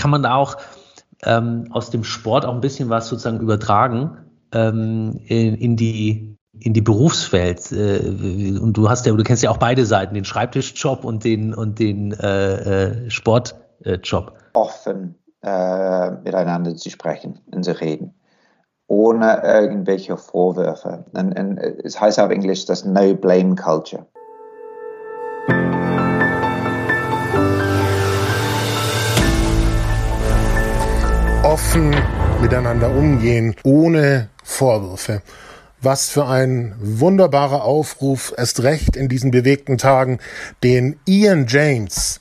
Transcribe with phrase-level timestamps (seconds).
[0.00, 0.56] kann man da auch
[1.24, 4.16] ähm, aus dem Sport auch ein bisschen was sozusagen übertragen
[4.52, 9.50] ähm, in, in die in die Berufswelt äh, und du hast ja du kennst ja
[9.50, 14.32] auch beide Seiten den Schreibtischjob und den und den äh, äh, Sportjob.
[14.54, 18.14] Offen äh, miteinander zu sprechen und zu reden
[18.88, 21.04] ohne irgendwelche Vorwürfe.
[21.12, 24.04] Und, und es heißt auf Englisch das No Blame Culture
[31.50, 31.92] offen
[32.40, 35.20] miteinander umgehen, ohne Vorwürfe.
[35.82, 40.20] Was für ein wunderbarer Aufruf, erst recht in diesen bewegten Tagen,
[40.62, 42.20] den Ian James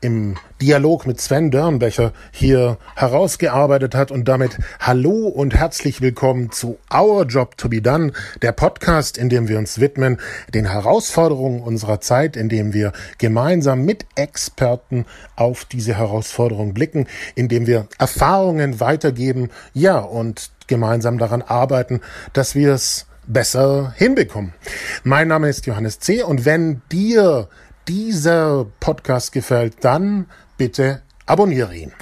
[0.00, 6.78] im Dialog mit Sven Dörnbecher hier herausgearbeitet hat und damit Hallo und herzlich willkommen zu
[6.92, 8.12] Our Job to be Done,
[8.42, 10.18] der Podcast, in dem wir uns widmen
[10.54, 15.04] den Herausforderungen unserer Zeit, in dem wir gemeinsam mit Experten
[15.36, 22.00] auf diese Herausforderungen blicken, in dem wir Erfahrungen weitergeben, ja, und gemeinsam daran arbeiten,
[22.32, 24.54] dass wir es besser hinbekommen.
[25.04, 26.22] Mein Name ist Johannes C.
[26.22, 27.48] und wenn dir
[27.88, 30.26] dieser Podcast gefällt, dann
[30.58, 31.92] bitte abonniere ihn.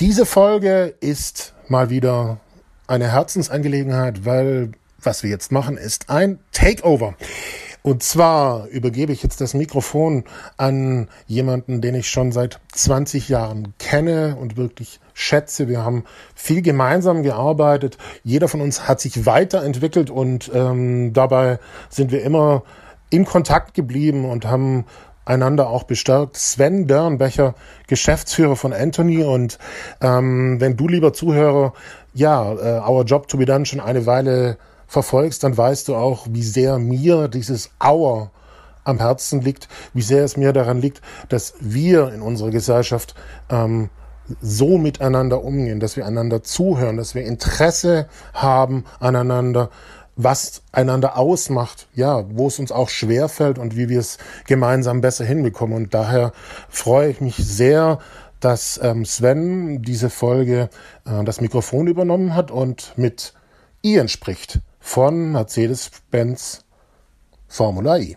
[0.00, 2.40] Diese Folge ist mal wieder
[2.86, 7.14] eine Herzensangelegenheit, weil was wir jetzt machen, ist ein Takeover.
[7.82, 10.24] Und zwar übergebe ich jetzt das Mikrofon
[10.56, 15.68] an jemanden, den ich schon seit 20 Jahren kenne und wirklich schätze.
[15.68, 17.96] Wir haben viel gemeinsam gearbeitet.
[18.24, 22.64] Jeder von uns hat sich weiterentwickelt und ähm, dabei sind wir immer
[23.16, 24.84] in Kontakt geblieben und haben
[25.24, 26.36] einander auch bestärkt.
[26.36, 27.54] Sven Dörnbecher,
[27.88, 29.24] Geschäftsführer von Anthony.
[29.24, 29.58] Und
[30.00, 31.72] ähm, wenn du, lieber Zuhörer,
[32.14, 36.26] ja, äh, Our Job to be Done schon eine Weile verfolgst, dann weißt du auch,
[36.30, 38.30] wie sehr mir dieses Our
[38.84, 43.16] am Herzen liegt, wie sehr es mir daran liegt, dass wir in unserer Gesellschaft
[43.50, 43.90] ähm,
[44.40, 49.70] so miteinander umgehen, dass wir einander zuhören, dass wir Interesse haben aneinander,
[50.16, 55.24] was einander ausmacht, ja, wo es uns auch schwerfällt und wie wir es gemeinsam besser
[55.24, 55.76] hinbekommen.
[55.76, 56.32] Und daher
[56.68, 57.98] freue ich mich sehr,
[58.40, 60.70] dass ähm, Sven diese Folge
[61.04, 63.34] äh, das Mikrofon übernommen hat und mit
[63.82, 66.64] Ian spricht von Mercedes-Benz
[67.46, 68.16] Formula E.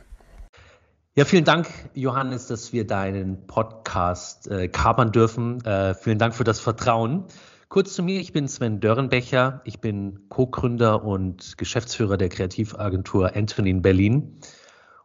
[1.16, 5.64] Ja, vielen Dank, Johannes, dass wir deinen Podcast äh, kapern dürfen.
[5.66, 7.26] Äh, vielen Dank für das Vertrauen.
[7.70, 13.70] Kurz zu mir, ich bin Sven Dörrenbecher, ich bin Co-Gründer und Geschäftsführer der Kreativagentur Anthony
[13.70, 14.40] in Berlin.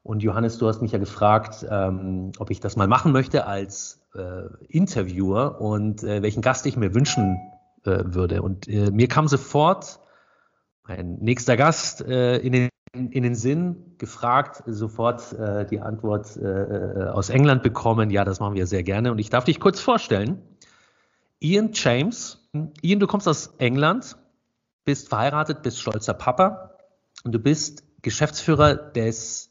[0.02, 4.00] Und Johannes, du hast mich ja gefragt, ähm, ob ich das mal machen möchte als
[4.14, 7.38] äh, Interviewer und äh, welchen Gast ich mir wünschen
[7.84, 8.40] äh, würde.
[8.40, 10.00] Und äh, mir kam sofort
[10.88, 17.10] mein nächster Gast äh, in den in den Sinn gefragt, sofort äh, die Antwort äh,
[17.12, 18.08] aus England bekommen.
[18.10, 19.10] Ja, das machen wir sehr gerne.
[19.10, 20.40] Und ich darf dich kurz vorstellen.
[21.44, 22.40] Ian James
[22.82, 24.16] Ian, du kommst aus England,
[24.84, 26.70] bist verheiratet, bist stolzer Papa
[27.24, 29.50] und du bist Geschäftsführer des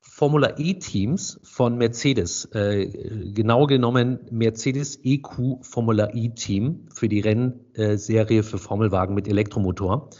[0.00, 2.46] Formula E-Teams von Mercedes.
[2.46, 10.10] Äh, genau genommen Mercedes EQ Formula E-Team für die Rennserie für Formelwagen mit Elektromotor.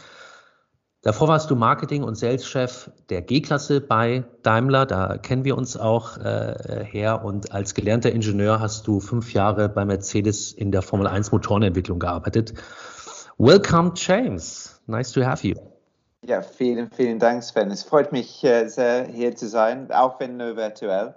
[1.03, 4.85] Davor warst du Marketing- und Sales-Chef der G-Klasse bei Daimler.
[4.85, 7.25] Da kennen wir uns auch äh, her.
[7.25, 11.97] Und als gelernter Ingenieur hast du fünf Jahre bei Mercedes in der Formel 1 Motorenentwicklung
[11.97, 12.53] gearbeitet.
[13.39, 14.79] Welcome, James.
[14.85, 15.55] Nice to have you.
[16.23, 17.71] Ja, vielen, vielen Dank, Sven.
[17.71, 21.15] Es freut mich äh, sehr, hier zu sein, auch wenn nur virtuell.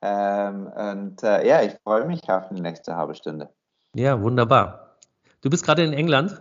[0.00, 3.50] Ähm, und äh, ja, ich freue mich auf die nächste halbe Stunde.
[3.94, 4.96] Ja, wunderbar.
[5.42, 6.40] Du bist gerade in England?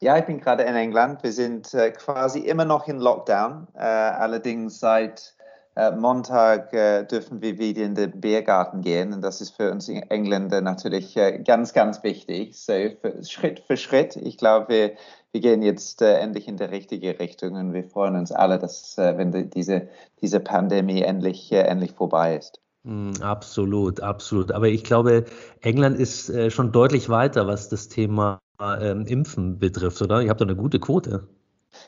[0.00, 1.22] Ja, ich bin gerade in England.
[1.22, 3.66] Wir sind äh, quasi immer noch in Lockdown.
[3.74, 5.34] Äh, allerdings seit
[5.74, 9.14] äh, Montag äh, dürfen wir wieder in den Biergarten gehen.
[9.14, 12.58] Und das ist für uns Engländer natürlich äh, ganz, ganz wichtig.
[12.58, 14.16] So, für, Schritt für Schritt.
[14.16, 14.92] Ich glaube, wir,
[15.32, 18.96] wir gehen jetzt äh, endlich in die richtige Richtung und wir freuen uns alle, dass
[18.96, 19.88] wenn die, diese,
[20.22, 22.60] diese Pandemie endlich, endlich vorbei ist.
[22.84, 24.52] Mm, absolut, absolut.
[24.52, 25.26] Aber ich glaube,
[25.60, 30.22] England ist schon deutlich weiter, was das Thema ähm, Impfen betrifft, oder?
[30.22, 31.28] Ihr habt doch eine gute Quote.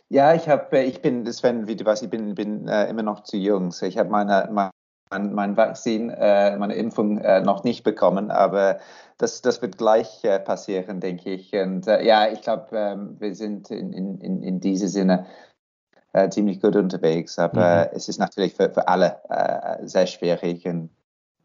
[0.09, 3.03] Ja, ich habe, äh, ich bin, Sven, wie du weißt, ich bin, bin äh, immer
[3.03, 3.75] noch zu jung.
[3.81, 8.79] Ich habe meine, mein, mein Vakzin, äh, meine Impfung äh, noch nicht bekommen, aber
[9.19, 11.53] das, das wird gleich äh, passieren, denke ich.
[11.55, 15.27] Und äh, ja, ich glaube, ähm, wir sind in, in, in diesem Sinne
[16.31, 17.97] ziemlich gut unterwegs, aber mhm.
[17.97, 19.21] es ist natürlich für, für alle
[19.83, 20.91] sehr schwierig und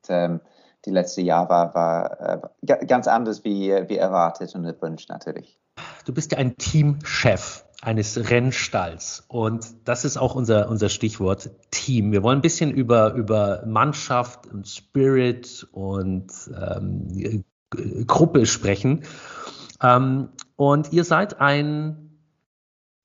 [0.08, 0.40] ähm,
[0.86, 5.58] die letzte Jahr war, war äh, ganz anders wie, wie erwartet und erwünscht natürlich.
[6.06, 7.66] Du bist ja ein Teamchef.
[7.82, 9.26] eines Rennstalls.
[9.28, 12.14] Und das ist auch unser, unser Stichwort Team.
[12.14, 17.44] Wir wollen ein bisschen über, über Mannschaft und Spirit und ähm,
[18.08, 19.04] Gruppe sprechen.
[19.82, 22.03] Ähm, und ihr seid ein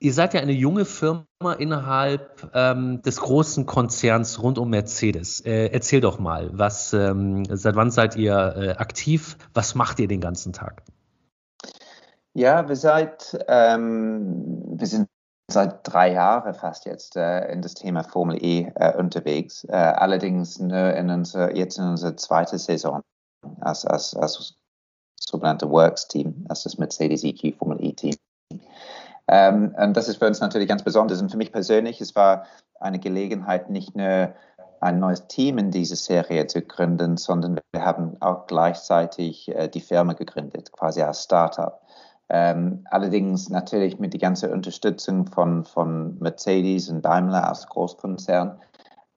[0.00, 1.24] Ihr seid ja eine junge Firma
[1.58, 5.40] innerhalb ähm, des großen Konzerns rund um Mercedes.
[5.44, 9.36] Äh, erzähl doch mal, was, ähm, seit wann seid ihr äh, aktiv?
[9.54, 10.84] Was macht ihr den ganzen Tag?
[12.34, 15.08] Ja, wir, seit, ähm, wir sind
[15.50, 19.64] seit drei Jahren fast jetzt äh, in das Thema Formel E äh, unterwegs.
[19.64, 23.02] Äh, allerdings nur in unser, jetzt in unserer zweiten Saison
[23.60, 24.54] als, als, als
[25.18, 28.14] sogenannte Works-Team, als das Mercedes EQ Formel E-Team.
[29.28, 31.20] Ähm, und das ist für uns natürlich ganz besonders.
[31.20, 32.44] Und für mich persönlich, es war
[32.80, 34.32] eine Gelegenheit, nicht nur
[34.80, 39.80] ein neues Team in diese Serie zu gründen, sondern wir haben auch gleichzeitig äh, die
[39.80, 41.80] Firma gegründet, quasi als Startup.
[42.30, 48.60] Ähm, allerdings natürlich mit die ganze Unterstützung von, von Mercedes und Daimler als Großkonzern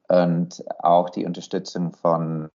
[0.08, 2.50] und auch die Unterstützung von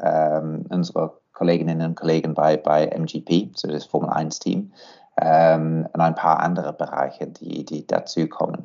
[0.00, 4.72] ähm, unseren Kolleginnen und Kollegen bei, bei MGP, so das Formel 1 Team
[5.20, 8.62] ähm, und ein paar andere Bereiche, die, die dazu kommen.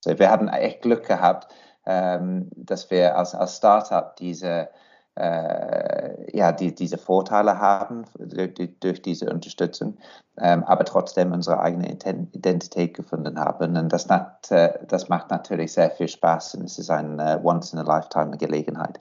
[0.00, 1.52] So, wir haben echt Glück gehabt,
[1.86, 4.68] ähm, dass wir als, als Startup diese,
[5.16, 9.98] äh, ja, die, diese Vorteile haben durch, durch diese Unterstützung,
[10.38, 11.96] ähm, aber trotzdem unsere eigene
[12.32, 13.76] Identität gefunden haben.
[13.76, 18.98] Und das, hat, äh, das macht natürlich sehr viel Spaß und es ist eine Once-in-a-Lifetime-Gelegenheit.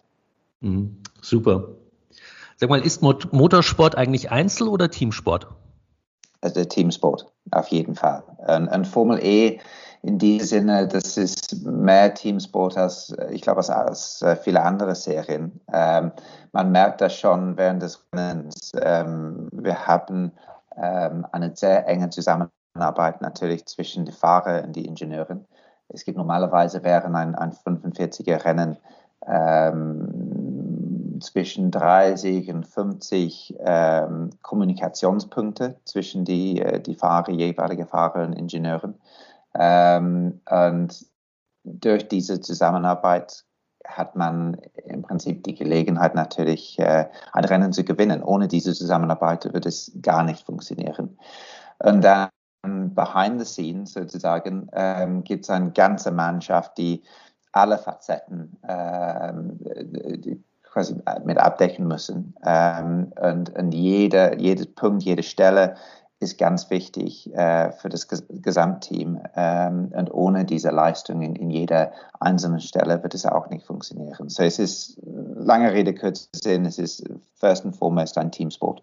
[0.62, 1.70] Mhm, super.
[2.58, 5.48] Sag mal, ist Motorsport eigentlich Einzel- oder Teamsport?
[6.44, 8.24] Also der Teamsport, auf jeden Fall.
[8.48, 9.60] Und, und, Formel E
[10.02, 15.60] in diesem Sinne, das ist mehr Teamsport als, ich glaube, als, als viele andere Serien.
[15.72, 16.12] Ähm,
[16.52, 18.74] man merkt das schon während des Rennens.
[18.82, 20.34] Ähm, wir haben
[20.76, 25.46] ähm, eine sehr enge Zusammenarbeit natürlich zwischen den Fahrern und den Ingenieuren.
[25.88, 28.78] Es gibt normalerweise während ein, ein 45er Rennen
[29.26, 30.43] ähm,
[31.24, 38.96] zwischen 30 und 50 ähm, Kommunikationspunkte zwischen die, äh, die Fahrer, jeweilige Fahrer und Ingenieuren.
[39.56, 41.06] Ähm, und
[41.64, 43.46] durch diese Zusammenarbeit
[43.86, 48.24] hat man im Prinzip die Gelegenheit natürlich äh, ein Rennen zu gewinnen.
[48.24, 51.18] Ohne diese Zusammenarbeit würde es gar nicht funktionieren.
[51.80, 52.30] Und dann
[52.96, 57.04] behind the scenes sozusagen ähm, gibt es eine ganze Mannschaft, die
[57.52, 60.44] alle Facetten ähm, die
[60.74, 62.36] quasi mit abdecken müssen.
[62.44, 65.76] Ähm, und und jeder, jeder Punkt, jede Stelle
[66.24, 69.20] ist ganz wichtig äh, für das Gesamtteam.
[69.36, 74.30] Ähm, und ohne diese Leistung in, in, jeder einzelnen Stelle wird es auch nicht funktionieren.
[74.30, 77.04] So es ist, lange Rede, kurzer Sinn, es ist
[77.36, 78.82] first and foremost ein Teamsport.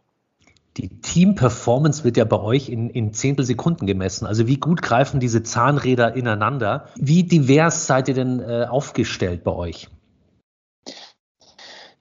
[0.76, 4.26] Die Team-Performance wird ja bei euch in, in Zehntelsekunden gemessen.
[4.26, 6.86] Also wie gut greifen diese Zahnräder ineinander?
[6.94, 9.88] Wie divers seid ihr denn äh, aufgestellt bei euch?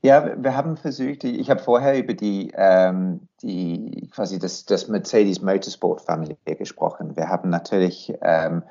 [0.01, 5.41] Ja, wir haben versucht, ich habe vorher über die, ähm, die quasi das, das Mercedes
[5.41, 7.17] Motorsport Familie gesprochen.
[7.17, 8.63] Wir haben natürlich ähm,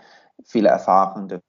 [0.43, 1.43] viele Erfahrungen durch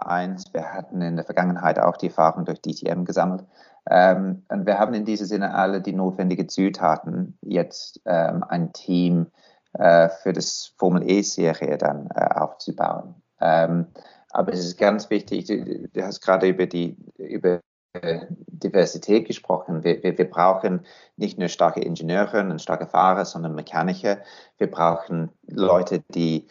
[0.00, 0.44] eins.
[0.54, 3.44] Wir hatten in der Vergangenheit auch die Erfahrung durch DTM gesammelt.
[3.90, 9.26] Ähm, und wir haben in diesem Sinne alle die notwendigen Zutaten, jetzt ähm, ein Team
[9.74, 13.16] äh, für das Formel E-Serie dann äh, aufzubauen.
[13.40, 13.88] Ähm,
[14.30, 17.60] aber es ist ganz wichtig, du, du hast gerade über die über
[18.46, 19.84] Diversität gesprochen.
[19.84, 20.80] Wir, wir, wir, brauchen
[21.16, 24.18] nicht nur starke Ingenieure und starke Fahrer, sondern Mechaniker.
[24.58, 26.46] Wir brauchen Leute, die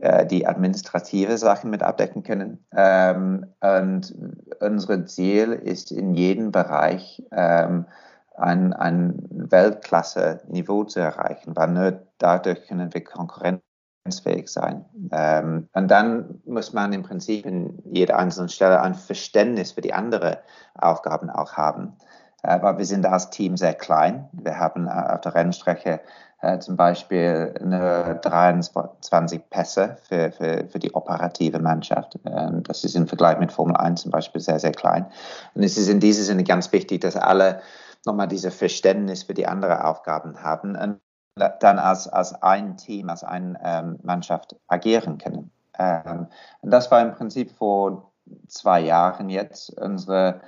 [0.00, 2.64] äh, die administrative Sachen mit abdecken können.
[2.74, 4.14] Ähm, und
[4.60, 7.86] unser Ziel ist in jedem Bereich ähm,
[8.34, 13.62] ein, ein Weltklasse-Niveau zu erreichen, weil nur dadurch können wir Konkurrenz
[14.10, 14.84] fähig sein.
[15.12, 19.94] Ähm, und dann muss man im Prinzip in jeder einzelnen Stelle ein Verständnis für die
[19.94, 20.36] anderen
[20.74, 21.94] Aufgaben auch haben.
[22.42, 24.28] Aber wir sind als Team sehr klein.
[24.32, 26.00] Wir haben äh, auf der Rennstrecke
[26.40, 32.18] äh, zum Beispiel nur 23 Pässe für, für, für die operative Mannschaft.
[32.26, 35.06] Ähm, das ist im Vergleich mit Formel 1 zum Beispiel sehr, sehr klein.
[35.54, 37.60] Und es ist in diesem Sinne ganz wichtig, dass alle
[38.04, 40.74] nochmal dieses Verständnis für die anderen Aufgaben haben.
[40.74, 41.00] Und
[41.34, 45.50] dann als, als ein Team, als eine ähm, Mannschaft agieren können.
[45.78, 46.26] Ähm,
[46.62, 48.12] das war im Prinzip vor
[48.48, 50.42] zwei Jahren jetzt unsere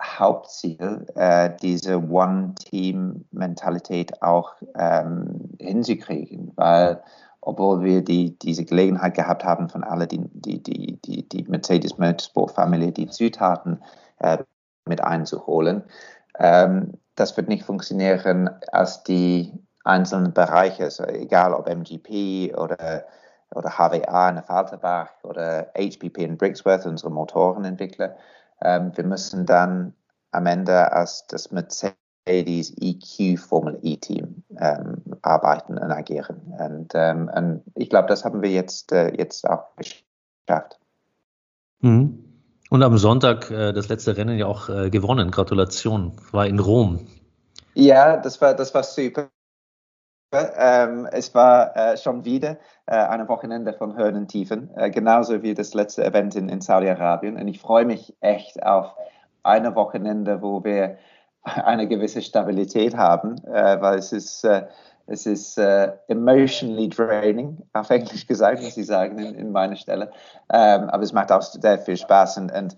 [0.00, 7.02] Hauptziel, äh, diese One-Team-Mentalität auch ähm, hinzukriegen, weil
[7.40, 11.98] obwohl wir die, diese Gelegenheit gehabt haben, von alle die, die, die, die, die Mercedes
[11.98, 13.82] Motorsport Familie die Zutaten
[14.18, 14.38] äh,
[14.86, 15.84] mit einzuholen,
[16.38, 19.52] ähm, das wird nicht funktionieren, als die
[19.84, 23.04] einzelnen Bereiche, also egal ob MGP oder
[23.54, 28.16] oder HWA in Falterbach oder HPP in Brixworth, unsere Motorenentwickler.
[28.62, 29.94] Ähm, wir müssen dann
[30.32, 31.96] am Ende als das Mercedes
[32.80, 36.40] EQ Formel E Team ähm, arbeiten und agieren.
[36.58, 40.78] Und, ähm, und ich glaube, das haben wir jetzt, äh, jetzt auch geschafft.
[41.80, 42.24] Mhm.
[42.70, 45.30] Und am Sonntag äh, das letzte Rennen ja auch äh, gewonnen.
[45.30, 46.12] Gratulation.
[46.32, 47.06] War in Rom.
[47.74, 49.28] Ja, das war, das war super.
[50.34, 55.42] Ähm, es war äh, schon wieder äh, ein Wochenende von Höhen und Tiefen, äh, genauso
[55.42, 57.36] wie das letzte Event in, in Saudi-Arabien.
[57.36, 58.94] Und ich freue mich echt auf
[59.42, 60.98] eine Wochenende, wo wir
[61.42, 64.66] eine gewisse Stabilität haben, äh, weil es ist, äh,
[65.06, 70.10] es ist äh, emotionally draining, auf Englisch gesagt, muss ich sagen, in, in meiner Stelle.
[70.52, 72.38] Ähm, aber es macht auch sehr viel Spaß.
[72.38, 72.76] Und, und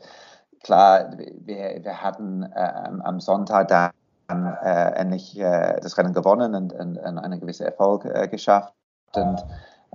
[0.64, 3.92] klar, wir, wir hatten am Sonntag da
[4.28, 8.74] äh, endlich äh, das Rennen gewonnen und, und, und einen gewissen Erfolg äh, geschafft.
[9.14, 9.44] Und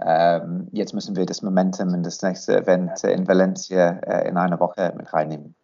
[0.03, 4.59] ähm, jetzt müssen wir das Momentum in das nächste Event in Valencia äh, in einer
[4.59, 5.55] Woche mit reinnehmen.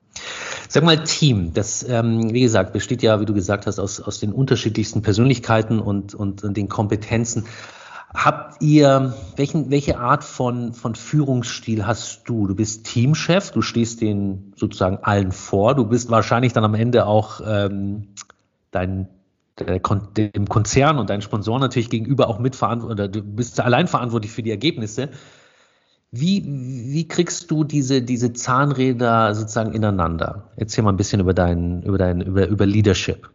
[0.70, 4.20] Sag mal, Team, das, ähm, wie gesagt, besteht ja, wie du gesagt hast, aus, aus
[4.20, 7.46] den unterschiedlichsten Persönlichkeiten und, und, und den Kompetenzen.
[8.14, 12.48] Habt ihr, welchen, welche Art von, von Führungsstil hast du?
[12.48, 17.06] Du bist Teamchef, du stehst den sozusagen allen vor, du bist wahrscheinlich dann am Ende
[17.06, 18.10] auch ähm,
[18.78, 19.08] dein,
[19.60, 24.44] dem Konzern und deinen Sponsoren natürlich gegenüber auch mitverantwortlich, oder du bist allein verantwortlich für
[24.44, 25.10] die Ergebnisse.
[26.12, 30.52] Wie, wie kriegst du diese, diese Zahnräder sozusagen ineinander?
[30.56, 33.30] Erzähl mal ein bisschen über dein, über dein, über, über Leadership.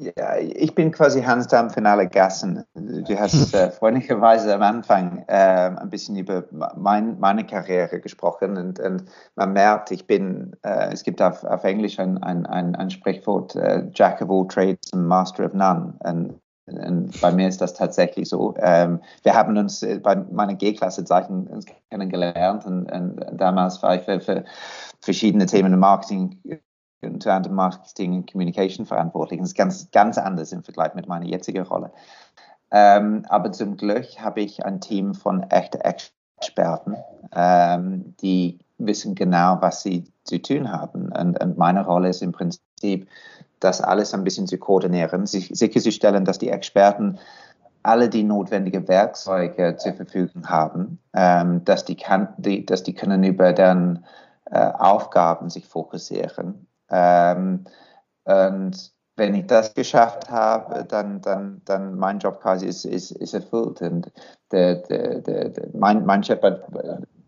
[0.00, 2.64] Ja, ich bin quasi Hans Damm für alle Gassen.
[2.74, 8.80] Du hast äh, freundlicherweise am Anfang äh, ein bisschen über mein, meine Karriere gesprochen und,
[8.80, 9.04] und,
[9.34, 13.54] man merkt, ich bin, äh, es gibt auf, auf Englisch ein, ein, ein, ein Sprichwort,
[13.56, 15.92] äh, Jack of all trades and Master of none.
[15.98, 18.54] Und, und bei mir ist das tatsächlich so.
[18.56, 21.46] Ähm, wir haben uns äh, bei meiner G-Klasse Zeichen
[21.90, 24.44] kennengelernt und, und, damals war ich für, für
[25.02, 26.40] verschiedene Themen im Marketing
[27.02, 29.40] unter anderem Marketing und Communication verantwortlich.
[29.40, 31.92] Das ist ganz, ganz anders im Vergleich mit meiner jetzigen Rolle.
[32.70, 36.96] Ähm, aber zum Glück habe ich ein Team von echten Experten,
[37.34, 41.10] ähm, die wissen genau, was sie zu tun haben.
[41.12, 43.08] Und, und, meine Rolle ist im Prinzip,
[43.58, 47.18] das alles ein bisschen zu koordinieren, sich, sicherzustellen, dass die Experten
[47.82, 53.22] alle die notwendigen Werkzeuge zur Verfügung haben, ähm, dass, die kann, die, dass die können
[53.22, 54.04] über deren
[54.46, 57.64] äh, Aufgaben sich fokussieren ähm,
[58.24, 63.34] und wenn ich das geschafft habe, dann, dann, dann mein Job quasi ist, ist, ist
[63.34, 63.82] erfüllt.
[63.82, 64.10] Und
[64.50, 66.52] der, der, der, mein, mein Chef bei,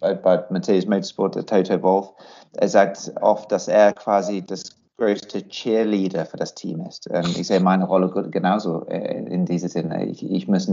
[0.00, 2.09] bei, bei Matthäus Motorsport, der Toto Wolf,
[2.54, 4.64] er sagt oft, dass er quasi das
[4.97, 7.09] größte Cheerleader für das Team ist.
[7.09, 10.07] Und ich sehe meine Rolle genauso äh, in diesem Sinne.
[10.07, 10.71] Ich, ich muss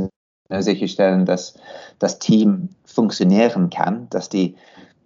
[0.50, 1.56] sicherstellen, dass
[2.00, 4.56] das Team funktionieren kann, dass die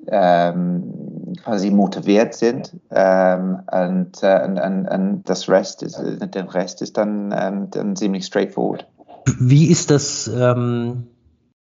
[0.08, 1.03] ähm,
[1.36, 6.98] quasi motiviert sind ähm, und, äh, und, und, und, das Rest ist, der Rest ist
[6.98, 8.88] dann, ähm, dann ziemlich straightforward.
[9.40, 11.08] Wie ist das, ähm,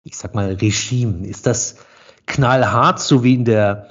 [0.03, 1.25] ich sag mal, Regime?
[1.25, 1.77] Ist das
[2.25, 3.88] knallhart, so wie in der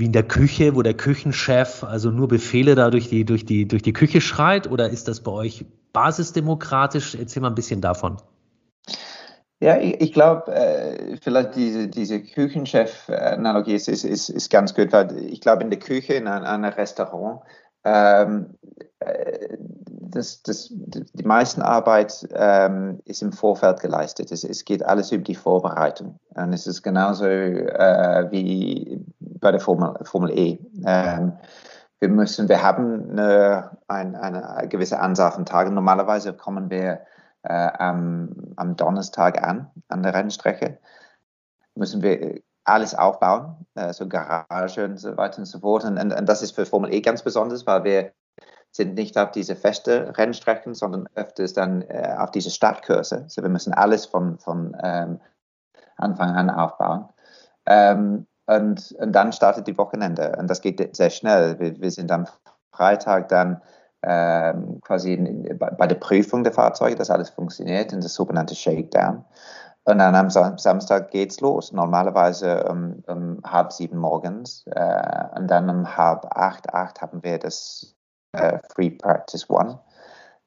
[0.00, 3.68] wie in der Küche, wo der Küchenchef also nur Befehle da durch die, durch die,
[3.68, 4.70] durch die Küche schreit?
[4.70, 7.14] Oder ist das bei euch basisdemokratisch?
[7.14, 8.16] Erzähl mal ein bisschen davon.
[9.60, 14.90] Ja, ich, ich glaube, äh, vielleicht diese, diese Küchenchef-Analogie ist, ist, ist, ist ganz gut,
[14.92, 17.42] weil ich glaube, in der Küche, in einem, einem Restaurant,
[17.84, 18.54] ähm,
[19.00, 24.32] äh, das, das, die meisten Arbeit ähm, ist im Vorfeld geleistet.
[24.32, 26.18] Es, es, geht alles über die Vorbereitung.
[26.34, 30.58] Und es ist genauso äh, wie bei der Formel, Formel E.
[30.86, 31.34] Ähm,
[32.00, 35.74] wir müssen, wir haben eine, eine, eine gewisse Anzahl von Tagen.
[35.74, 37.00] Normalerweise kommen wir
[37.42, 40.78] äh, am, am Donnerstag an, an der Rennstrecke.
[41.74, 45.84] Müssen wir alles aufbauen, äh, so Garage und so weiter und so fort.
[45.84, 48.12] Und, und, und, das ist für Formel E ganz besonders, weil wir
[48.70, 53.24] sind nicht auf diese feste Rennstrecken, sondern öfters dann äh, auf diese Startkurse.
[53.28, 55.20] So wir müssen alles von, von ähm,
[55.96, 57.08] Anfang an aufbauen.
[57.66, 61.58] Ähm, und, und dann startet die Wochenende und das geht sehr schnell.
[61.58, 62.26] Wir, wir sind am
[62.72, 63.60] Freitag dann
[64.02, 69.24] ähm, quasi in, bei der Prüfung der Fahrzeuge, dass alles funktioniert, in das sogenannte Shakedown.
[69.84, 71.72] Und dann am Samstag geht's los.
[71.72, 74.64] Normalerweise um, um halb sieben morgens.
[74.66, 77.94] Äh, und dann um halb acht, acht haben wir das
[78.32, 79.80] äh, Free Practice One.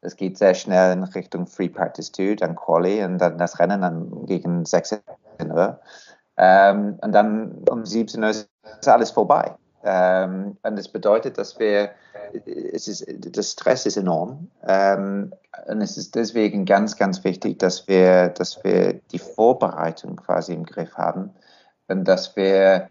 [0.01, 3.81] Es geht sehr schnell in Richtung Free Practice 2, dann Quali und dann das Rennen
[3.81, 4.99] dann gegen 16
[5.49, 5.79] Uhr.
[6.37, 8.49] Ähm, und dann um 17 Uhr ist
[8.85, 9.55] alles vorbei.
[9.83, 11.91] Ähm, und das bedeutet, dass wir,
[12.45, 14.49] es ist, das Stress ist enorm.
[14.65, 15.33] Ähm,
[15.67, 20.65] und es ist deswegen ganz, ganz wichtig, dass wir, dass wir die Vorbereitung quasi im
[20.65, 21.31] Griff haben
[21.87, 22.89] und dass wir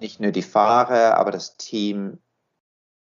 [0.00, 2.18] nicht nur die Fahrer, aber das Team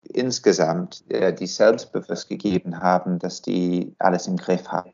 [0.03, 4.91] insgesamt, äh, die selbstbewusst gegeben haben, dass die alles im Griff haben.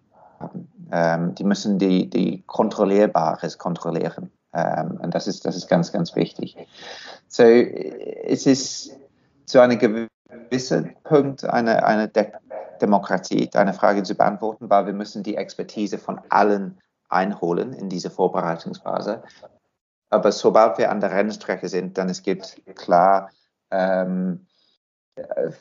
[0.91, 4.31] Ähm, die müssen die, die Kontrollierbares kontrollieren.
[4.53, 6.57] Ähm, und das ist, das ist ganz, ganz wichtig.
[7.33, 8.91] So, es ist
[9.45, 12.27] zu einem gewissen Punkt eine, eine De
[12.81, 18.09] Demokratie, eine Frage zu beantworten, weil wir müssen die Expertise von allen einholen in diese
[18.09, 19.23] Vorbereitungsphase.
[20.09, 23.29] Aber sobald wir an der Rennstrecke sind, dann es gibt klar
[23.69, 24.47] ähm,
[25.15, 25.51] äh,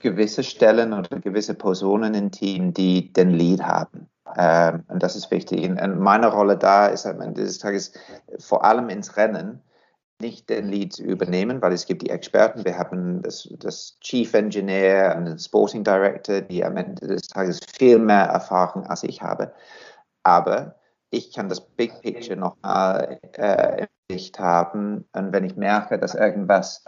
[0.00, 4.08] gewisse Stellen oder gewisse Personen im Team, die den Lead haben.
[4.36, 5.68] Ähm, und das ist wichtig.
[5.68, 7.92] Und meine Rolle da ist am Ende des Tages
[8.38, 9.62] vor allem ins Rennen
[10.20, 12.64] nicht den Lead zu übernehmen, weil es gibt die Experten.
[12.64, 17.60] Wir haben das, das Chief Engineer und den Sporting Director, die am Ende des Tages
[17.76, 19.52] viel mehr Erfahrung als ich habe.
[20.22, 20.76] Aber
[21.10, 25.04] ich kann das Big Picture nochmal äh, im Licht haben.
[25.12, 26.84] Und wenn ich merke, dass irgendwas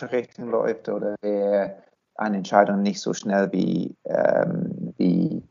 [0.00, 5.42] die Richtung läuft oder eine Entscheidung nicht so schnell wie, ähm, wie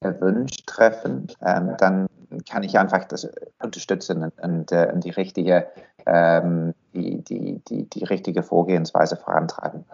[0.00, 2.06] erwünscht treffen, ähm, dann
[2.48, 3.28] kann ich einfach das
[3.62, 5.66] unterstützen und, und, äh, und die richtige
[6.06, 9.84] ähm, die, die, die, die richtige Vorgehensweise vorantreiben.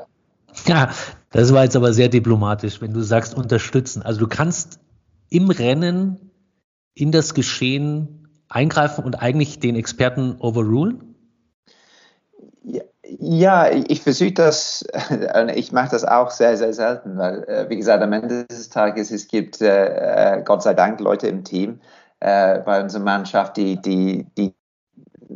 [0.67, 0.91] Ja,
[1.31, 4.03] das war jetzt aber sehr diplomatisch, wenn du sagst unterstützen.
[4.03, 4.81] Also du kannst
[5.29, 6.31] im Rennen
[6.95, 11.15] in das Geschehen eingreifen und eigentlich den Experten overrulen?
[12.63, 14.87] Ja, ja ich versuche das,
[15.55, 19.11] ich mache das auch sehr, sehr selten, weil, äh, wie gesagt, am Ende des Tages,
[19.11, 21.81] es gibt äh, äh, Gott sei Dank Leute im Team
[22.21, 24.55] äh, bei unserer Mannschaft, die, die, die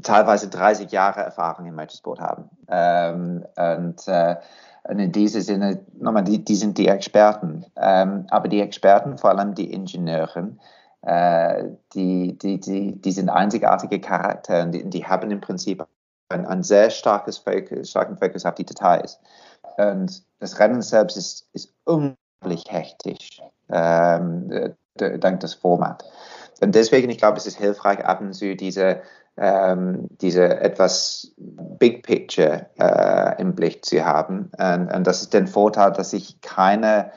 [0.02, 2.48] teilweise 30 Jahre Erfahrung im Motorsport haben.
[2.68, 4.36] Ähm, und, äh,
[4.84, 7.66] und in diesem Sinne, nochmal, die, die sind die Experten.
[7.76, 10.56] Ähm, aber die Experten, vor allem die Ingenieure,
[11.02, 15.84] äh, die, die, die, die sind einzigartige Charakter und die, die haben im Prinzip
[16.28, 19.18] ein, ein sehr starkes Fokus, starken Fokus auf die Details.
[19.76, 26.04] Und das Rennen selbst ist, ist unglaublich hektisch, ähm, dank des Formats.
[26.60, 29.02] Und deswegen, ich glaube, es ist hilfreich, ab und zu diese
[29.36, 34.50] ähm, diese etwas Big Picture äh, im Blick zu haben.
[34.58, 37.10] Und, und, das ist der Vorteil, dass ich keine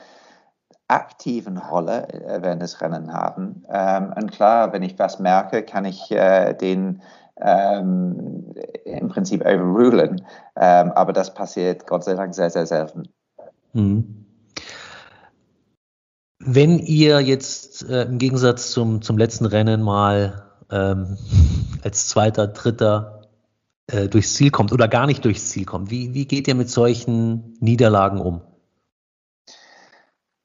[0.88, 3.54] aktiven Rolle äh, während des Rennen habe.
[3.68, 7.02] Ähm, und klar, wenn ich was merke, kann ich äh, den
[7.40, 8.54] ähm,
[8.84, 10.24] im Prinzip overrulen.
[10.56, 13.08] Ähm, aber das passiert Gott sei Dank sehr, sehr selten.
[13.72, 14.23] Mhm.
[16.38, 21.16] Wenn ihr jetzt äh, im Gegensatz zum, zum letzten Rennen mal ähm,
[21.82, 23.22] als zweiter, dritter
[23.86, 25.90] äh, durchs Ziel kommt oder gar nicht durchs Ziel kommt.
[25.90, 28.40] Wie, wie geht ihr mit solchen Niederlagen um?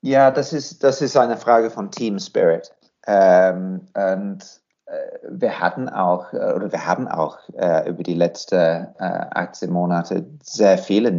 [0.01, 2.73] Ja, das ist, das ist eine Frage von Team Spirit.
[3.05, 4.39] Ähm, und
[4.85, 9.69] äh, wir hatten auch, äh, oder wir haben auch äh, über die letzten äh, 18
[9.69, 11.11] Monate sehr viele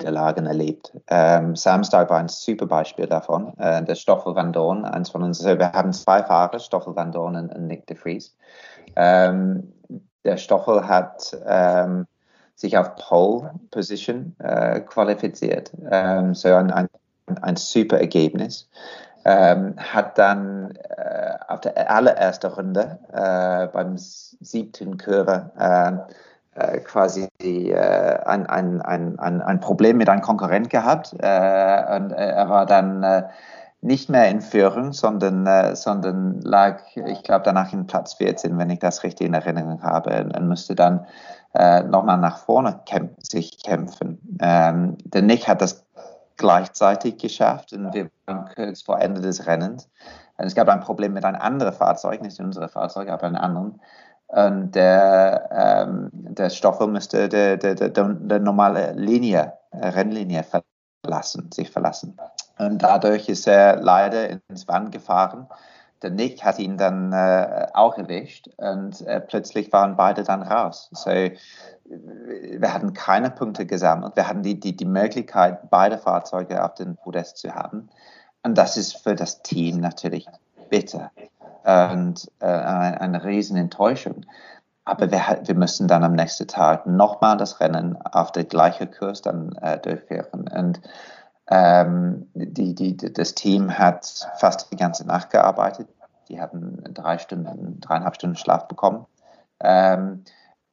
[0.00, 0.92] Niederlagen erlebt.
[1.08, 3.56] Ähm, Samstag war ein super Beispiel davon.
[3.58, 7.12] Äh, der Stoffel Van Dorn, eins von uns, also wir haben zwei Fahrer, Stoffel Van
[7.12, 8.34] Dorn und, und Nick de Vries.
[8.96, 9.72] Ähm,
[10.24, 12.06] der Stoffel hat ähm,
[12.54, 15.70] sich auf Pole Position äh, qualifiziert.
[15.90, 16.88] Ähm, so ein, ein,
[17.42, 18.68] ein, super Ergebnis.
[19.24, 25.50] Ähm, hat dann äh, auf der allerersten Runde äh, beim siebten Kurve
[26.84, 32.48] quasi die, äh, ein, ein, ein, ein, Problem mit einem Konkurrent gehabt äh, und er
[32.48, 33.28] war dann
[33.82, 38.70] nicht mehr in Führung, sondern, äh, sondern lag, ich glaube, danach in Platz 14, wenn
[38.70, 41.06] ich das richtig in Erinnerung habe, und, musste dann
[41.54, 44.20] äh, nochmal nach vorne kämp sich kämpfen.
[44.40, 45.84] Ähm, der Nick hat das
[46.36, 49.88] gleichzeitig geschafft und wir waren kurz vor Ende des Rennens.
[50.36, 53.80] Es gab ein Problem mit einem anderen Fahrzeug, nicht unsere Fahrzeug, aber einem anderen.
[54.32, 60.44] Und der, ähm, der Stoffel musste die, die, die, die normale Linie, äh, Rennlinie
[61.02, 62.16] verlassen, sich verlassen.
[62.58, 65.48] Und dadurch ist er leider ins Wand gefahren.
[66.02, 70.88] Der Nick hat ihn dann äh, auch erwischt und äh, plötzlich waren beide dann raus.
[70.92, 74.16] So, wir hatten keine Punkte gesammelt.
[74.16, 77.90] Wir hatten die, die, die Möglichkeit, beide Fahrzeuge auf den Podest zu haben.
[78.42, 80.26] Und das ist für das Team natürlich
[80.70, 81.10] bitter
[81.64, 84.24] und äh, eine, riesen Enttäuschung.
[84.84, 89.22] Aber wir, wir müssen dann am nächsten Tag nochmal das Rennen auf der gleichen Kurs
[89.22, 90.48] dann äh, durchführen.
[90.48, 90.80] Und
[91.48, 95.88] ähm, die, die, das Team hat fast die ganze Nacht gearbeitet.
[96.28, 99.06] Die haben drei Stunden, dreieinhalb Stunden Schlaf bekommen.
[99.60, 100.24] Ähm,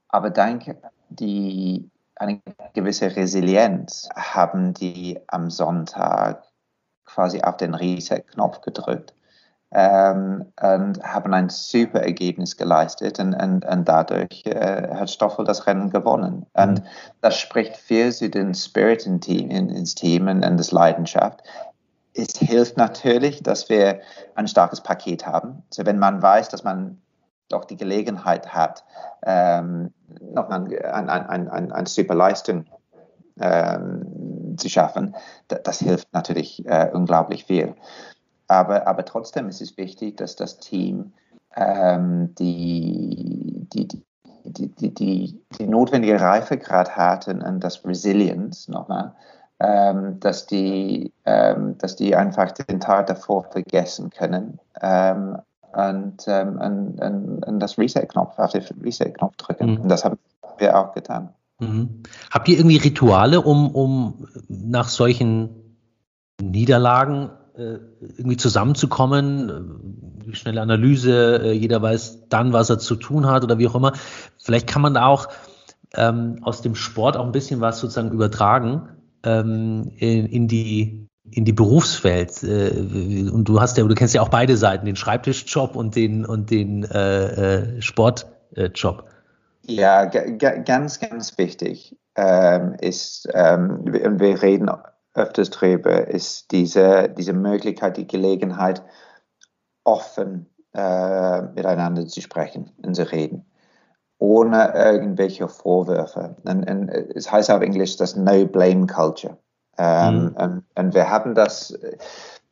[0.07, 0.75] aber dank
[1.09, 2.41] die eine
[2.73, 6.43] gewisse Resilienz haben die am Sonntag
[7.05, 9.13] quasi auf den Reset-Knopf gedrückt
[9.71, 15.67] ähm, und haben ein super Ergebnis geleistet und, und, und dadurch äh, hat Stoffel das
[15.67, 16.45] Rennen gewonnen.
[16.55, 16.63] Mhm.
[16.63, 16.83] Und
[17.21, 21.41] das spricht viel zu den Spirit in Team, in, ins Team und, und das Leidenschaft.
[22.13, 23.99] Es hilft natürlich, dass wir
[24.35, 25.63] ein starkes Paket haben.
[25.69, 27.01] Also wenn man weiß, dass man
[27.49, 28.83] doch die Gelegenheit hat,
[29.23, 32.65] ähm, nochmal eine ein, ein, ein super Leistung
[33.39, 35.15] ähm, zu schaffen,
[35.47, 37.75] das hilft natürlich äh, unglaublich viel.
[38.47, 41.13] Aber, aber trotzdem ist es wichtig, dass das Team
[41.55, 44.03] ähm, die, die, die,
[44.45, 49.13] die, die, die notwendige Reifegrad hat und, und das Resilience nochmal,
[49.59, 55.37] ähm, dass, die, ähm, dass die einfach den Tag davor vergessen können ähm,
[55.73, 59.71] und, ähm, und, und, und, das Reset-Knopf auf den Reset-Knopf drücken.
[59.71, 59.81] Mhm.
[59.81, 60.17] Und das haben
[60.57, 61.29] wir auch getan.
[61.59, 62.03] Mhm.
[62.31, 65.49] Habt ihr irgendwie Rituale, um, um nach solchen
[66.39, 73.43] Niederlagen irgendwie zusammenzukommen, äh, schnelle Analyse, äh, jeder weiß dann, was er zu tun hat
[73.43, 73.93] oder wie auch immer.
[74.37, 75.27] Vielleicht kann man da auch
[75.95, 78.89] ähm, aus dem Sport auch ein bisschen was sozusagen übertragen
[79.23, 82.43] ähm, in, in, die in die Berufswelt.
[82.43, 86.25] Äh, und du hast ja, du kennst ja auch beide Seiten, den Schreibtischjob und den
[86.25, 89.05] und den äh, Sportjob.
[89.69, 94.69] Ja, ganz, ganz wichtig ähm, ist, ähm, wir reden
[95.17, 98.83] öfters drüber, ist diese, diese Möglichkeit, die Gelegenheit,
[99.83, 103.45] offen äh, miteinander zu sprechen und zu reden,
[104.19, 106.35] ohne irgendwelche Vorwürfe.
[106.43, 109.37] Und, und es heißt auf Englisch das No-Blame-Culture.
[109.77, 110.35] Ähm, mhm.
[110.35, 111.77] und, und, wir haben das,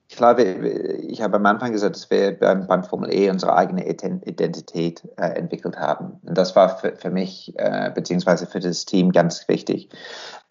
[0.07, 3.85] ich glaube, ich habe am Anfang gesagt, dass wir beim, beim Formel E unsere eigene
[3.87, 6.19] Identität äh, entwickelt haben.
[6.23, 9.89] Und das war für, für mich äh, beziehungsweise für das Team ganz wichtig.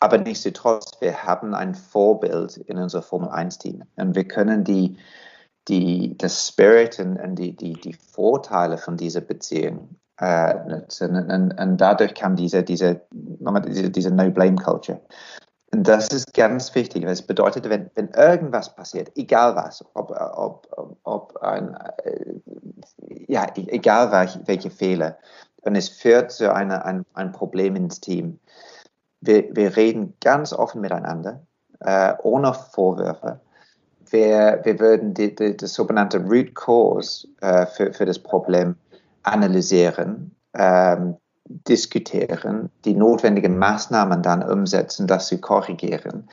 [0.05, 3.85] Aber nichtsdestotrotz, wir haben ein Vorbild in unserem Formel 1-Team.
[3.97, 4.99] Und wir können die,
[5.67, 11.17] die, das Spirit und, und die, die, die Vorteile von dieser Beziehung äh, nutzen.
[11.17, 15.01] Und, und, dadurch kam diese, diese, diese, diese No-Blame-Culture.
[15.73, 17.05] Und das ist ganz wichtig.
[17.05, 22.35] Es bedeutet, wenn, wenn irgendwas passiert, egal was, ob, ob, ob ein, äh,
[23.27, 25.17] ja, egal welche, welche Fehler,
[25.63, 28.39] und es führt zu einer, ein, ein Problem ins Team,
[29.27, 31.41] wir, wir reden ganz offen miteinander,
[31.81, 33.41] äh, ohne Vorwürfe.
[34.11, 38.77] Wir, wir würden die, die, das sogenannte Root Cause äh, für, für das Problem
[39.23, 46.29] analysieren, ähm, diskutieren, die notwendigen Maßnahmen dann umsetzen, das zu korrigieren.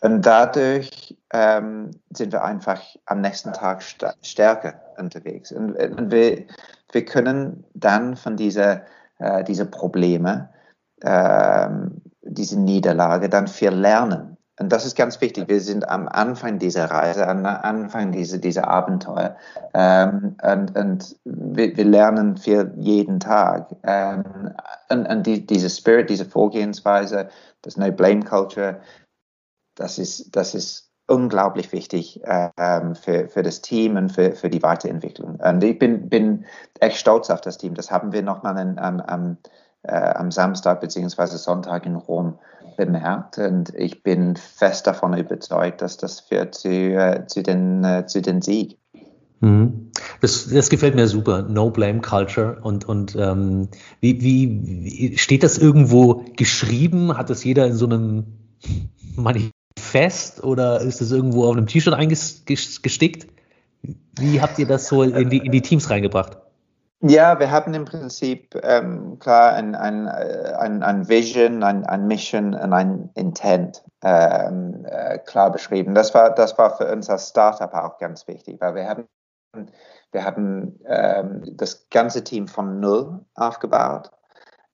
[0.00, 5.52] Und dadurch ähm, sind wir einfach am nächsten Tag st stärker unterwegs.
[5.52, 6.44] Und, und, wir,
[6.90, 8.82] wir können dann von dieser,
[9.18, 10.50] äh, diese Probleme
[11.04, 14.36] ähm, diese Niederlage dann viel lernen.
[14.60, 15.48] Und das ist ganz wichtig.
[15.48, 19.36] Wir sind am Anfang dieser Reise, am Anfang dieser, dieser Abenteuer.
[19.74, 23.74] Ähm, und und wir, wir, lernen viel jeden Tag.
[23.82, 24.54] Ähm,
[24.90, 27.28] und und die, diese Spirit, diese Vorgehensweise,
[27.62, 28.80] das No Blame Culture,
[29.74, 34.62] das ist, das ist unglaublich wichtig ähm, für, für das Team und für, für die
[34.62, 35.36] Weiterentwicklung.
[35.36, 36.44] Und ich bin, bin
[36.78, 37.74] echt stolz auf das Team.
[37.74, 39.36] Das haben wir nochmal am, am
[39.82, 41.36] äh, am Samstag bzw.
[41.36, 42.38] Sonntag in Rom
[42.76, 43.38] bemerkt.
[43.38, 48.22] Und ich bin fest davon überzeugt, dass das führt zu, äh, zu, den, äh, zu
[48.22, 48.78] den Sieg.
[49.40, 49.90] Mhm.
[50.20, 51.42] Das, das gefällt mir super.
[51.42, 52.58] No Blame Culture.
[52.62, 53.68] Und, und ähm,
[54.00, 57.16] wie, wie steht das irgendwo geschrieben?
[57.16, 58.38] Hat das jeder in so einem
[59.16, 63.26] Manifest oder ist das irgendwo auf einem T-Shirt eingestickt?
[64.18, 66.38] Wie habt ihr das so in die, in die Teams reingebracht?
[67.04, 72.06] Ja, wir haben im Prinzip ähm, klar ein, ein, äh, ein, ein Vision, ein, ein
[72.06, 75.96] Mission und ein Intent ähm, äh, klar beschrieben.
[75.96, 79.08] Das war, das war für uns als Startup auch ganz wichtig, weil wir haben,
[80.12, 84.12] wir haben ähm, das ganze Team von Null aufgebaut.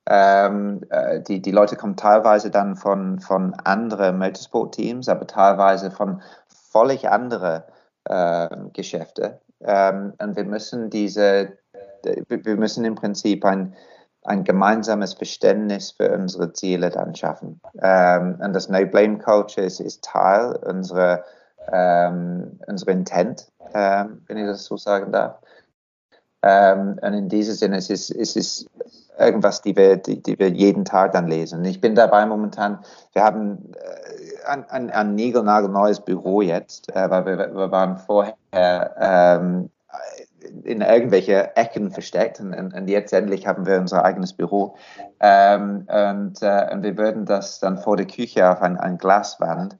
[0.04, 6.20] Ähm, äh, die, die Leute kommen teilweise dann von, von anderen Motorsport-Teams, aber teilweise von
[6.46, 7.62] völlig anderen
[8.04, 9.38] äh, Geschäften.
[9.60, 11.56] Ähm, und wir müssen diese
[12.04, 13.74] wir müssen im Prinzip ein,
[14.24, 17.60] ein gemeinsames Verständnis für unsere Ziele dann schaffen.
[17.80, 21.24] Ähm, und das No-Blame-Culture ist, ist, Teil unserer,
[21.72, 25.38] ähm, unserer Intent, ähm, wenn ich das so sagen darf.
[26.42, 28.66] Ähm, und in diesem Sinne ist es, ist
[29.18, 31.64] irgendwas, die wir, die, die, wir jeden Tag dann lesen.
[31.64, 32.78] Ich bin dabei momentan,
[33.12, 38.36] wir haben äh, ein, ein, ein niegelnagelneues Büro jetzt, äh, weil wir, wir waren vorher
[38.52, 39.70] ähm,
[40.64, 44.76] in irgendwelche Ecken versteckt und, und, jetzt endlich haben wir unser eigenes Büro.
[45.20, 49.76] Ähm, und, äh, und, wir würden das dann vor der Küche auf ein, ein Glaswand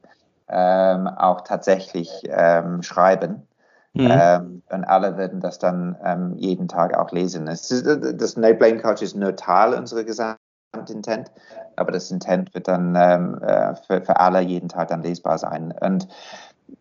[0.49, 3.47] ähm, auch tatsächlich ähm, schreiben.
[3.95, 4.09] Mhm.
[4.11, 7.47] Ähm, und alle würden das dann ähm, jeden Tag auch lesen.
[7.47, 11.31] Ist, das No Blame Culture ist nur Teil unserer Gesamtintent,
[11.77, 15.75] aber das Intent wird dann ähm, äh, für, für alle jeden Tag dann lesbar sein.
[15.81, 16.09] Und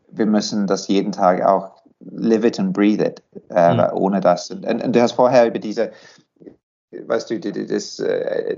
[0.09, 3.89] wir müssen das jeden Tag auch live it and breathe it, äh, mhm.
[3.93, 4.51] ohne das.
[4.51, 5.91] Und, und, du hast vorher über diese,
[6.91, 8.55] weißt du, das, äh,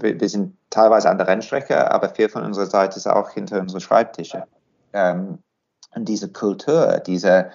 [0.00, 3.80] wir sind teilweise an der Rennstrecke, aber viel von unserer Seite ist auch hinter unseren
[3.80, 4.42] Schreibtischen.
[4.92, 5.38] Ähm,
[5.94, 7.50] und diese Kultur, diese,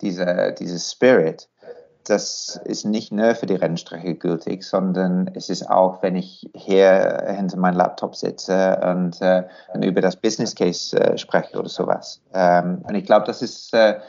[0.00, 1.48] diese, dieses Spirit,
[2.04, 7.24] das ist nicht nur für die Rennstrecke gültig, sondern es ist auch, wenn ich hier
[7.26, 12.22] hinter meinem Laptop sitze und, äh, und über das Business Case äh, spreche oder sowas.
[12.32, 14.00] Ähm, und ich glaube, das ist, äh,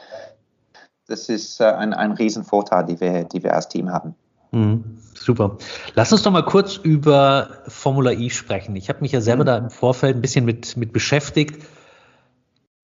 [1.09, 4.15] das ist äh, ein, ein Riesenvorteil, die wir, die wir als Team haben.
[4.51, 5.57] Mhm, super.
[5.95, 8.75] Lass uns doch mal kurz über Formula E sprechen.
[8.75, 9.47] Ich habe mich ja selber mhm.
[9.47, 11.63] da im Vorfeld ein bisschen mit, mit beschäftigt.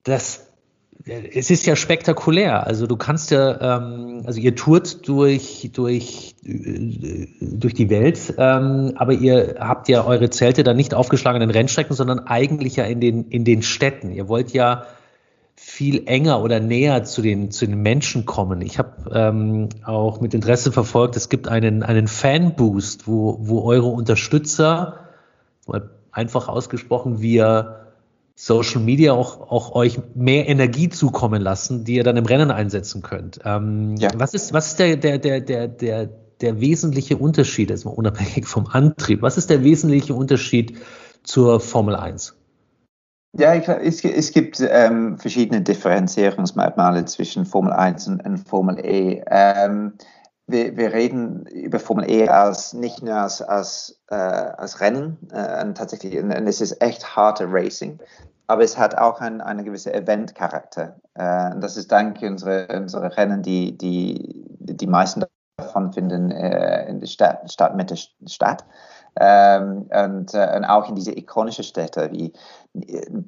[0.04, 0.46] Das
[1.04, 2.66] es ist ja spektakulär.
[2.66, 8.94] Also du kannst ja, ähm, also ihr tourt durch, durch, äh, durch die Welt, ähm,
[8.96, 12.86] aber ihr habt ja eure Zelte dann nicht aufgeschlagen in den Rennstrecken, sondern eigentlich ja
[12.86, 14.12] in den, in den Städten.
[14.12, 14.86] Ihr wollt ja
[15.56, 18.62] viel enger oder näher zu den, zu den Menschen kommen.
[18.62, 23.88] Ich habe ähm, auch mit Interesse verfolgt, es gibt einen, einen Fanboost, wo, wo eure
[23.88, 25.00] Unterstützer,
[26.12, 27.86] einfach ausgesprochen, wir
[28.36, 33.02] Social Media auch, auch euch mehr Energie zukommen lassen, die ihr dann im Rennen einsetzen
[33.02, 33.40] könnt.
[33.46, 34.10] Ähm, ja.
[34.16, 36.10] Was ist, was ist der, der, der, der, der,
[36.42, 40.78] der wesentliche Unterschied, jetzt mal unabhängig vom Antrieb, was ist der wesentliche Unterschied
[41.24, 42.36] zur Formel 1?
[43.38, 49.24] Ja, ich, es, es gibt ähm, verschiedene Differenzierungsmerkmale zwischen Formel 1 und, und Formel E.
[49.28, 49.94] Ähm,
[50.48, 55.74] wir, wir, reden über Formel E als nicht nur als, als, äh, als Rennen, äh,
[55.74, 58.00] tatsächlich, und es ist echt harte Racing,
[58.48, 60.96] aber es hat auch ein, eine gewisse Event-Charakter.
[61.16, 65.26] Äh, das ist dank unserer unsere Rennen, die, die die meisten
[65.58, 67.96] davon finden äh, in der Stadt, Stadtmitte
[68.28, 68.66] statt.
[69.18, 72.34] Ähm, und, äh, und auch in diese ikonischen Städte wie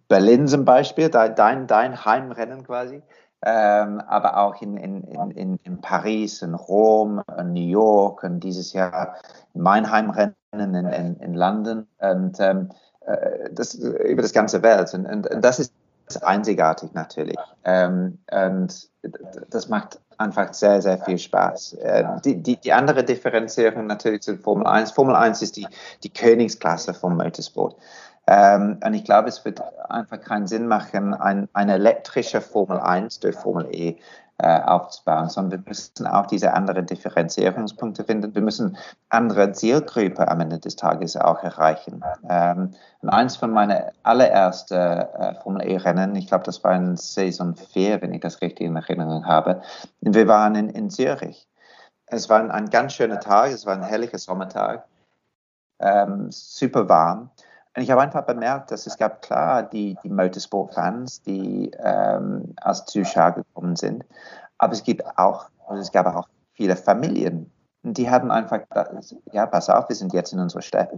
[0.08, 3.02] Berlin zum Beispiel, dein, dein Heimrennen quasi
[3.46, 8.74] ähm, aber auch in, in, in, in Paris, in Rom, in New York und dieses
[8.74, 9.16] Jahr
[9.54, 12.70] mein Heimrennen in, in, in London und ähm,
[13.06, 14.94] äh, das, über das ganze Welt.
[14.94, 15.72] Und, und, und das ist
[16.24, 17.38] einzigartig natürlich.
[17.64, 18.90] Ähm, und
[19.50, 21.74] das macht einfach sehr, sehr viel Spaß.
[21.74, 24.92] Äh, die, die, die andere Differenzierung natürlich zu Formel 1.
[24.92, 25.68] Formel 1 ist die,
[26.04, 27.76] die Königsklasse vom Motorsport.
[28.28, 33.22] Ähm, und ich glaube, es wird einfach keinen Sinn machen, ein, eine elektrische Formel 1
[33.22, 33.98] durch Formel E
[34.40, 38.36] äh, aufzubauen, sondern wir müssen auch diese anderen Differenzierungspunkte finden.
[38.36, 38.78] Wir müssen
[39.10, 42.04] andere Zielgruppen am Ende des Tages auch erreichen.
[42.30, 47.56] Ähm, und eins von meinen allerersten äh, Formel E-Rennen, ich glaube, das war in Saison
[47.56, 49.62] 4, wenn ich das richtig in Erinnerung habe,
[50.02, 51.48] wir waren in, in Zürich.
[52.06, 54.86] Es war ein, ganz schöner Tag, es war ein herrlicher Sommertag,
[55.80, 57.32] ähm, super warm.
[57.78, 62.84] Und ich habe einfach bemerkt, dass es gab klar die, die Motorsport-Fans, die ähm, als
[62.86, 64.04] Zuschauer gekommen sind,
[64.58, 67.52] aber es gibt auch, also es gab auch viele Familien,
[67.84, 68.62] und die haben einfach,
[69.32, 70.92] ja, pass auf, wir sind jetzt in unserer Stadt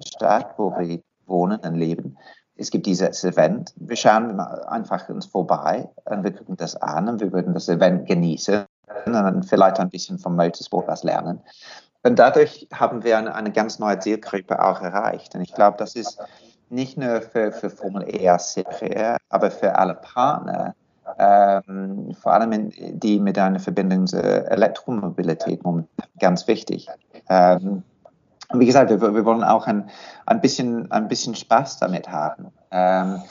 [0.56, 2.18] wo wir wohnen und leben.
[2.56, 3.74] Es gibt dieses Event.
[3.76, 8.08] Wir schauen einfach uns vorbei und wir gucken das an und wir würden das Event
[8.08, 8.64] genießen
[9.06, 11.42] und dann vielleicht ein bisschen vom Motorsport was lernen.
[12.04, 15.36] Und dadurch haben wir eine, eine ganz neue Zielgruppe auch erreicht.
[15.36, 16.18] Und ich glaube, das ist
[16.70, 20.76] nicht nur für, für Formel E als Serie, aber für alle Partner,
[21.18, 25.62] ähm, vor allem in, die mit einer Verbindung zur Elektromobilität
[26.20, 26.88] ganz wichtig.
[27.30, 27.84] Ähm,
[28.54, 29.90] wie gesagt, wir, wir wollen auch ein,
[30.26, 32.52] ein, bisschen, ein bisschen Spaß damit haben.
[32.72, 33.22] Ähm,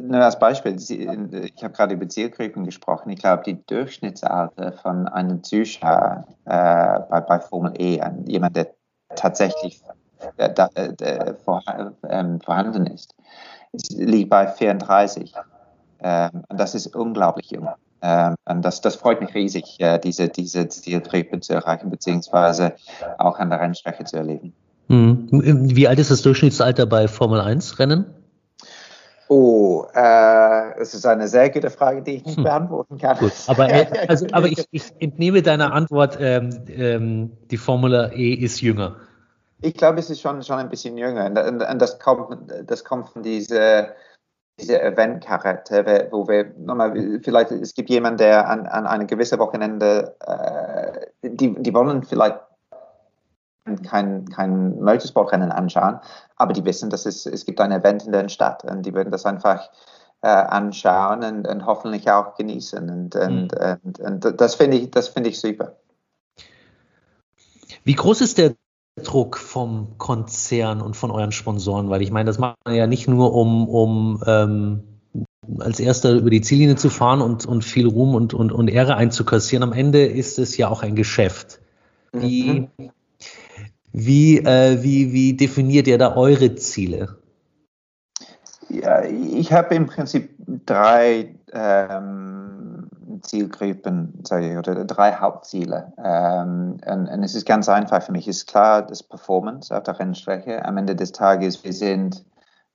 [0.00, 3.10] nur als Beispiel, ich habe gerade über Zielgruppen gesprochen.
[3.10, 8.74] Ich glaube, die Durchschnittsalter von einem Zuschauer äh, bei, bei Formel E, jemand, der
[9.14, 9.80] tatsächlich
[10.38, 11.62] der, der vor,
[12.08, 13.14] ähm, vorhanden ist.
[13.72, 15.34] Es liegt bei 34.
[16.00, 17.68] Ähm, und das ist unglaublich jung.
[18.02, 22.74] Ähm, und das, das freut mich riesig, äh, diese, diese Zielgruppe zu erreichen, beziehungsweise
[23.18, 24.52] auch an der Rennstrecke zu erleben.
[24.88, 25.28] Mhm.
[25.30, 28.06] Wie alt ist das Durchschnittsalter bei Formel 1 Rennen?
[29.28, 32.44] Oh, äh, es ist eine sehr gute Frage, die ich nicht hm.
[32.44, 33.16] beantworten kann.
[33.16, 38.34] Gut, aber, äh, also, aber ich, ich, entnehme deiner Antwort, ähm, ähm, die Formel E
[38.34, 38.96] ist jünger.
[39.64, 41.24] Ich glaube, es ist schon, schon ein bisschen jünger.
[41.24, 43.94] Und, und, das, kommt, das kommt von dieser
[44.60, 50.14] diese Event-Charakter, wo wir nochmal, vielleicht, es gibt jemanden, der an, an einem gewissen Wochenende
[50.20, 52.38] äh, die, die wollen vielleicht
[53.88, 55.98] kein, kein Motorsportrennen anschauen,
[56.36, 59.10] aber die wissen, dass es, es gibt ein Event in der Stadt und die würden
[59.10, 59.70] das einfach
[60.22, 62.88] äh, anschauen und, und, hoffentlich auch genießen.
[62.88, 63.78] Und, und, mhm.
[63.82, 65.76] und, und das finde ich, das ich super.
[67.82, 68.54] Wie groß ist der
[69.02, 71.90] Druck vom Konzern und von euren Sponsoren?
[71.90, 74.82] Weil ich meine, das macht man ja nicht nur, um, um ähm,
[75.58, 78.96] als erster über die Ziellinie zu fahren und, und viel Ruhm und, und, und Ehre
[78.96, 79.62] einzukassieren.
[79.62, 81.60] Am Ende ist es ja auch ein Geschäft.
[82.12, 82.90] Wie, mhm.
[83.92, 87.18] wie, äh, wie, wie definiert ihr da eure Ziele?
[88.68, 90.34] Ja, ich habe im Prinzip
[90.66, 92.88] drei ähm,
[93.22, 95.92] Zielgruppen, sage ich, oder drei Hauptziele.
[95.98, 98.28] Ähm, und, und, es ist ganz einfach für mich.
[98.28, 100.64] Es ist klar, das Performance auf der Rennstrecke.
[100.64, 102.24] Am Ende des Tages, wir sind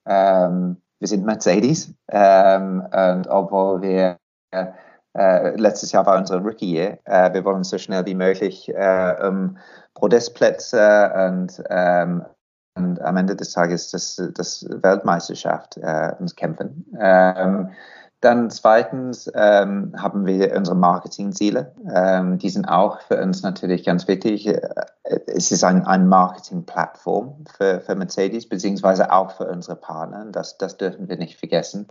[0.05, 4.17] ähm, wir sind Mercedes ähm, und obwohl wir
[4.51, 9.15] äh, letztes Jahr war unser Rookie Year, äh, wir wollen so schnell wie möglich äh,
[9.25, 9.57] um
[9.95, 12.25] Podestplätze und, ähm,
[12.79, 16.85] und am Ende des Tages das, das Weltmeisterschaft äh, uns kämpfen.
[16.99, 17.69] Ähm,
[18.21, 21.73] dann zweitens ähm, haben wir unsere Marketingziele.
[21.93, 24.45] Ähm, die sind auch für uns natürlich ganz wichtig.
[24.47, 24.59] Äh,
[25.27, 30.25] es ist ein, ein Marketingplattform für, für Mercedes, beziehungsweise auch für unsere Partner.
[30.31, 31.87] Das, das dürfen wir nicht vergessen.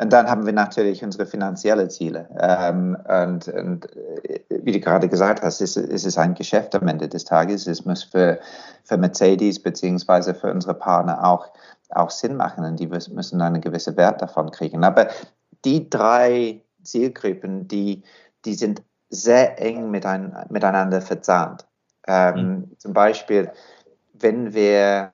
[0.00, 2.28] Und dann haben wir natürlich unsere finanziellen Ziele.
[2.40, 6.88] Ähm, und, und, äh, wie du gerade gesagt hast, es, es ist ein Geschäft am
[6.88, 7.66] Ende des Tages.
[7.66, 8.38] Es muss für,
[8.84, 11.50] für Mercedes beziehungsweise für unsere Partner auch
[11.90, 14.84] auch Sinn machen und die müssen einen gewissen Wert davon kriegen.
[14.84, 15.08] Aber
[15.64, 18.02] die drei Zielgruppen, die,
[18.44, 21.66] die sind sehr eng mitein, miteinander verzahnt.
[22.06, 22.76] Ähm, mhm.
[22.78, 23.50] Zum Beispiel,
[24.14, 25.12] wenn wir,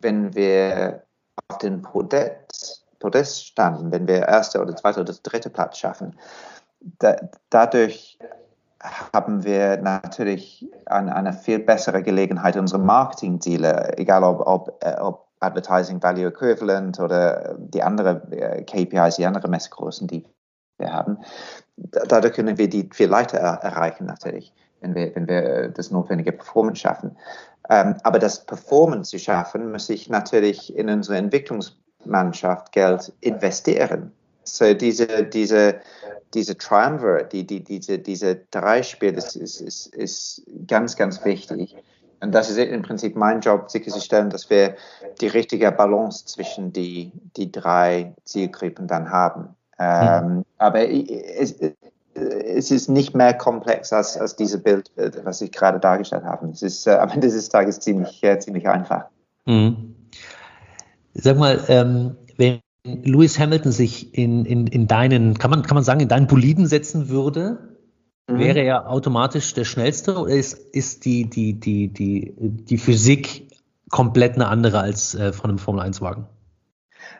[0.00, 1.04] wenn wir
[1.48, 6.18] auf den Podest, Podest standen, wenn wir erste oder zweite oder dritte Platz schaffen,
[6.98, 7.16] da,
[7.48, 8.18] dadurch
[9.12, 15.29] haben wir natürlich eine, eine, viel bessere Gelegenheit, unsere Marketingziele, egal ob, ob, äh, ob
[15.40, 20.24] Advertising Value Equivalent oder die anderen äh, KPIs, die anderen Messgrößen, die
[20.78, 21.18] wir haben.
[21.76, 26.32] Dadurch können wir die viel leichter erreichen natürlich, wenn wir, wenn wir äh, das notwendige
[26.32, 27.16] Performance schaffen.
[27.68, 34.12] Ähm, aber das Performance zu schaffen, muss ich natürlich in unsere Entwicklungsmannschaft Geld investieren.
[34.44, 35.80] So diese, diese,
[36.34, 41.76] diese Triumvirate, die, die, diese, diese drei Spiele, das ist, ist, ist ganz, ganz wichtig.
[42.20, 44.76] Und das ist im Prinzip mein Job, sicherzustellen, dass wir
[45.20, 49.56] die richtige Balance zwischen die, die drei Zielgruppen dann haben.
[49.78, 50.44] Ähm, mhm.
[50.58, 51.54] Aber es,
[52.14, 54.90] es, ist nicht mehr komplex als, als dieses Bild,
[55.24, 56.48] was ich gerade dargestellt habe.
[56.48, 59.06] Es ist äh, am Ende des Tages ziemlich, äh, ziemlich einfach.
[59.46, 59.94] Mhm.
[61.14, 65.84] Sag mal, ähm, wenn Lewis Hamilton sich in, in, in deinen, kann man, kann man
[65.84, 67.69] sagen, in deinen Boliden setzen würde,
[68.30, 68.38] Mhm.
[68.38, 73.48] Wäre er automatisch der Schnellste oder ist, ist die, die, die, die, die Physik
[73.90, 76.26] komplett eine andere als äh, von einem Formel-1-Wagen?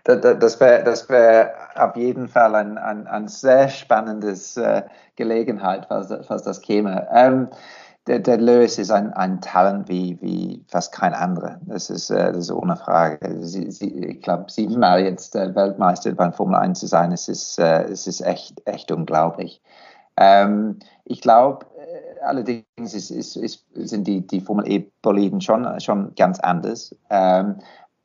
[0.04, 4.82] Das wäre das wär auf jeden Fall ein, ein, ein sehr spannendes äh,
[5.16, 7.06] Gelegenheit, was, was das käme.
[7.12, 7.48] Ähm,
[8.06, 11.60] der, der Lewis ist ein, ein Talent wie, wie fast kein anderer.
[11.66, 13.18] Das ist, äh, das ist ohne Frage.
[13.40, 17.58] Sie, sie, ich glaube, siebenmal jetzt äh, Weltmeister beim Formel 1 zu sein, es ist,
[17.58, 19.60] äh, es ist echt, echt unglaublich.
[20.20, 26.14] Ähm, ich glaube, äh, allerdings ist, ist, ist, sind die, die Formel E-Boliden schon, schon
[26.14, 26.94] ganz anders.
[27.08, 27.56] Ähm,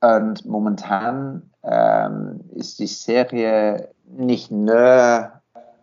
[0.02, 5.32] und momentan ähm, ist die Serie nicht nur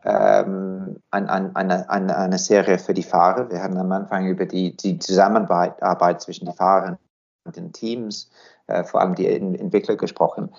[0.05, 3.51] ähm, ein, ein, eine, eine, eine, Serie für die Fahrer.
[3.51, 6.99] Wir haben am Anfang über die, die Zusammenarbeit Arbeit zwischen den Fahrern
[7.45, 8.31] und den Teams,
[8.69, 10.51] äh, vor allem die Entwickler gesprochen,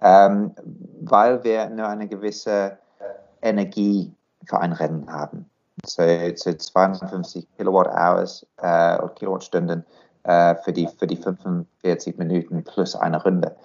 [0.00, 0.54] ähm,
[1.00, 2.78] weil wir nur eine gewisse
[3.42, 4.14] Energie
[4.46, 5.46] für ein Rennen haben.
[5.84, 6.02] So,
[6.34, 9.84] so 250 Kilowatt Hours äh, oder Kilowattstunden
[10.24, 13.56] äh, für, die, für die 45 Minuten plus eine Runde.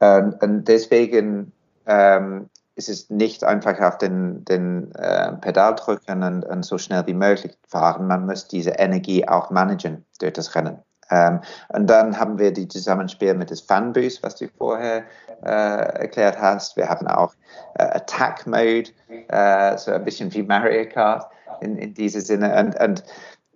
[0.00, 1.52] Ähm, und deswegen
[1.86, 7.06] ähm, ist es nicht einfach auf den, den äh, Pedal drücken und, und, so schnell
[7.06, 8.06] wie möglich fahren.
[8.06, 10.78] Man muss diese Energie auch managen durch das Rennen.
[11.10, 15.04] Ähm, und dann haben wir die Zusammenspiel mit des Fanboost, was du vorher
[15.44, 16.76] äh, erklärt hast.
[16.76, 17.34] Wir haben auch
[17.74, 18.90] äh, Attack Mode,
[19.28, 21.26] äh, so ein bisschen wie Mario Kart
[21.60, 22.54] in, in diesem Sinne.
[22.58, 23.04] Und, und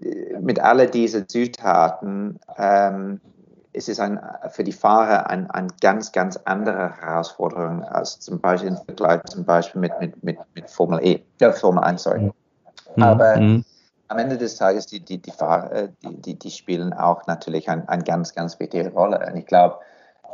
[0.00, 3.20] äh, mit all diesen Zutaten ähm,
[3.72, 8.70] ist es ein, für die Fahrer eine ein ganz, ganz andere Herausforderung als zum Beispiel
[8.70, 12.32] im Vergleich zum Beispiel mit, mit, mit, mit Formel E, ja, Formel 1, sorry.
[12.96, 13.02] Mhm.
[13.02, 13.64] Aber mhm
[14.10, 17.68] am Ende des Tages, die, die, die Fahrer, äh, die, die, die spielen auch natürlich
[17.70, 19.24] eine ein ganz, ganz wichtige Rolle.
[19.24, 19.78] Und ich glaube,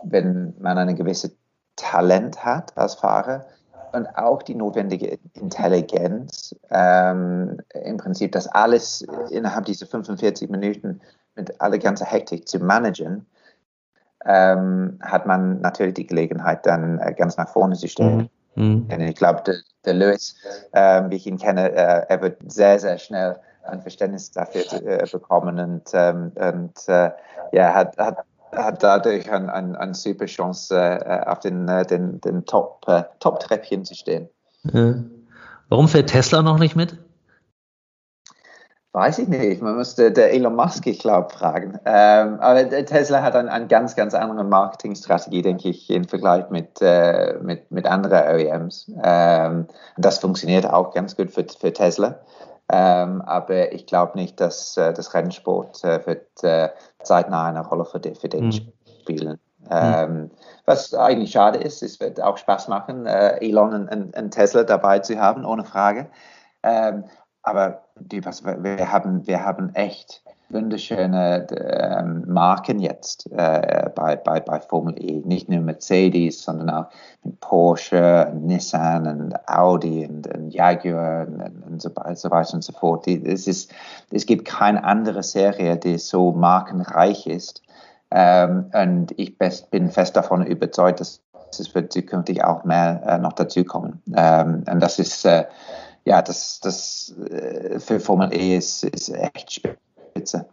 [0.03, 1.33] wenn man eine gewisse
[1.77, 3.45] Talent hat als Fahrer
[3.93, 11.03] und auch die notwendige Intelligenz, ähm, im Prinzip das alles innerhalb dieser 45 Minuten
[11.35, 13.27] mit aller ganzen Hektik zu managen,
[14.24, 18.31] ähm, hat man natürlich die Gelegenheit, dann äh, ganz nach vorne zu stehen.
[18.55, 18.87] Mhm.
[18.89, 19.01] Mhm.
[19.03, 20.35] Ich glaube, der, der Lewis,
[20.72, 23.37] äh, wie ich ihn kenne, äh, er wird sehr, sehr schnell
[23.69, 27.11] ein Verständnis dafür äh, bekommen und, ähm, und äh,
[27.53, 32.45] ja, hat, hat, hat dadurch eine ein, ein super Chance, äh, auf den, den, den
[32.45, 34.29] Top-Treppchen Top zu stehen.
[35.69, 36.99] Warum fährt Tesla noch nicht mit?
[38.97, 39.61] Weiß ich nicht.
[39.61, 41.79] Man müsste der Elon Musk, ich glaube, fragen.
[41.85, 46.81] Ähm, aber Tesla hat eine ein ganz, ganz andere Marketingstrategie, denke ich, im Vergleich mit,
[46.81, 48.91] äh, mit, mit anderen OEMs.
[49.05, 49.67] Ähm,
[49.99, 52.21] das funktioniert auch ganz gut für, für Tesla.
[52.69, 56.71] Ähm, aber ich glaube nicht, dass äh, das Rennsport äh, wird äh,
[57.03, 58.73] zeitnah eine Rolle für, die, für den mhm.
[59.03, 59.39] spielen.
[59.71, 60.31] Ähm,
[60.64, 65.01] was eigentlich schade ist, es wird auch Spaß machen, äh, Elon und, und, Tesla dabei
[65.01, 66.09] zu haben, ohne Frage.
[66.62, 67.05] Ähm,
[67.43, 74.41] aber die, was, wir, haben, wir haben echt wunderschöne ähm, Marken jetzt äh, bei, bei,
[74.41, 75.23] bei Formel E.
[75.25, 76.87] Nicht nur Mercedes, sondern auch
[77.41, 83.07] Porsche, Nissan und Audi und, und Jaguar und, und, so, so, weiter und so fort.
[83.07, 83.73] Die, es, ist,
[84.11, 87.63] es gibt keine andere Serie, die so markenreich ist.
[88.11, 91.21] Ähm, und ich best, bin fest davon überzeugt, dass
[91.59, 94.03] es wird zukünftig auch mehr äh, noch dazukommen.
[94.15, 95.45] Ähm, und das ist äh,
[96.07, 99.63] ja, das, das äh, für Formel E ist, ist echt
[100.17, 100.47] spitze.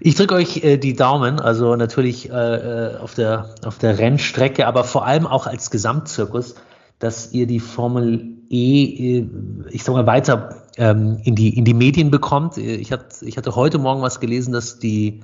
[0.00, 4.66] Ich drücke euch äh, die Daumen, also natürlich äh, äh, auf, der, auf der Rennstrecke,
[4.66, 6.56] aber vor allem auch als Gesamtzirkus,
[6.98, 9.28] dass ihr die Formel E, äh,
[9.70, 12.56] ich sag mal, weiter ähm, in, die, in die Medien bekommt.
[12.56, 15.20] Ich, hat, ich hatte heute Morgen was gelesen, dass die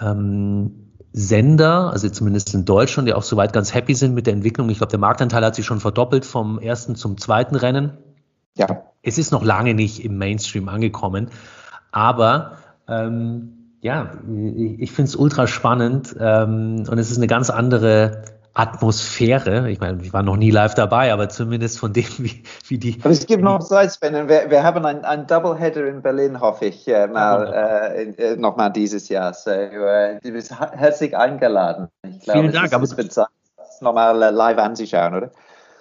[0.00, 4.68] ähm, Sender, also zumindest in Deutschland, die auch soweit ganz happy sind mit der Entwicklung.
[4.70, 7.96] Ich glaube, der Marktanteil hat sich schon verdoppelt vom ersten zum zweiten Rennen.
[8.54, 8.82] Ja.
[9.02, 11.30] Es ist noch lange nicht im Mainstream angekommen,
[11.90, 12.58] aber
[12.88, 14.12] ähm, ja,
[14.78, 18.22] ich finde es ultra spannend ähm, und es ist eine ganz andere
[18.54, 19.70] Atmosphäre.
[19.70, 22.98] Ich meine, ich war noch nie live dabei, aber zumindest von dem, wie, wie die.
[23.00, 24.28] Aber es gibt noch Zeit, Sven.
[24.28, 28.70] Wir, wir haben einen, einen Doubleheader in Berlin, hoffe ich, äh, mal, äh, äh nochmal
[28.70, 29.32] dieses Jahr.
[29.32, 31.88] So, äh, du bist herzlich eingeladen.
[32.06, 32.66] Ich glaube, Vielen Dank.
[32.66, 33.16] Ist, aber es wird
[33.80, 35.30] nochmal äh, live anzuschauen, oder?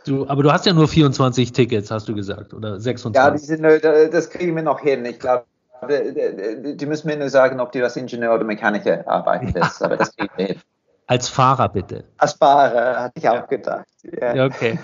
[0.06, 3.16] Du, aber du hast ja nur 24 Tickets, hast du gesagt, oder 26?
[3.16, 5.06] Ja, sind, das kriegen wir noch hin.
[5.06, 5.44] Ich glaube,
[5.90, 10.14] die müssen mir nur sagen, ob die das Ingenieur oder Mechaniker arbeiten ist, aber das
[10.18, 10.60] wir hin.
[11.08, 12.06] Als Fahrer bitte.
[12.20, 13.86] Als Fahrer, hatte ich auch gedacht.
[14.02, 14.46] Ja.
[14.46, 14.80] Okay.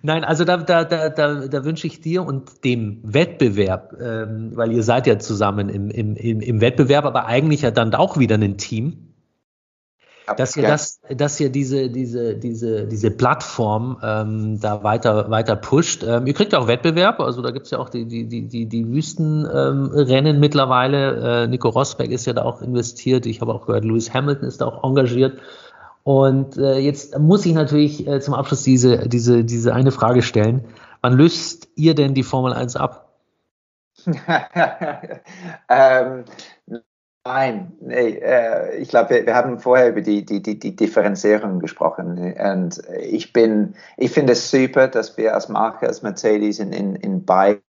[0.00, 4.82] Nein, also da, da, da, da, wünsche ich dir und dem Wettbewerb, ähm, weil ihr
[4.82, 9.05] seid ja zusammen im, im, im Wettbewerb, aber eigentlich ja dann auch wieder ein Team
[10.36, 16.02] dass ihr das, dass ihr diese, diese, diese, diese Plattform ähm, da weiter, weiter pusht.
[16.02, 18.88] Ähm, ihr kriegt auch Wettbewerb, also da gibt's ja auch die, die, die, die, die
[18.88, 21.44] Wüstenrennen ähm, mittlerweile.
[21.44, 23.26] Äh, Nico Rosberg ist ja da auch investiert.
[23.26, 25.40] Ich habe auch gehört, Lewis Hamilton ist da auch engagiert.
[26.02, 30.64] Und äh, jetzt muss ich natürlich äh, zum Abschluss diese, diese, diese eine Frage stellen.
[31.02, 33.12] Wann löst ihr denn die Formel 1 ab?
[35.68, 36.24] ähm,
[37.26, 41.58] Nein, nee, äh, ich glaube, wir, wir, haben vorher über die, die, die, die Differenzierung
[41.58, 42.34] gesprochen.
[42.34, 46.94] Und ich bin, ich finde es super, dass wir als Marke, als Mercedes in, in,
[46.94, 47.60] in beide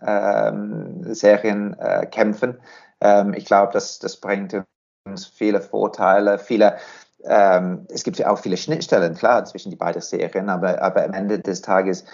[0.00, 2.56] ähm, Serien äh, kämpfen.
[3.02, 4.56] Ähm, ich glaube, das, das bringt
[5.04, 6.78] uns viele Vorteile, viele
[7.24, 11.12] ähm, es gibt ja auch viele Schnittstellen, klar, zwischen die beiden Serien, aber, aber am
[11.12, 12.04] Ende des Tages,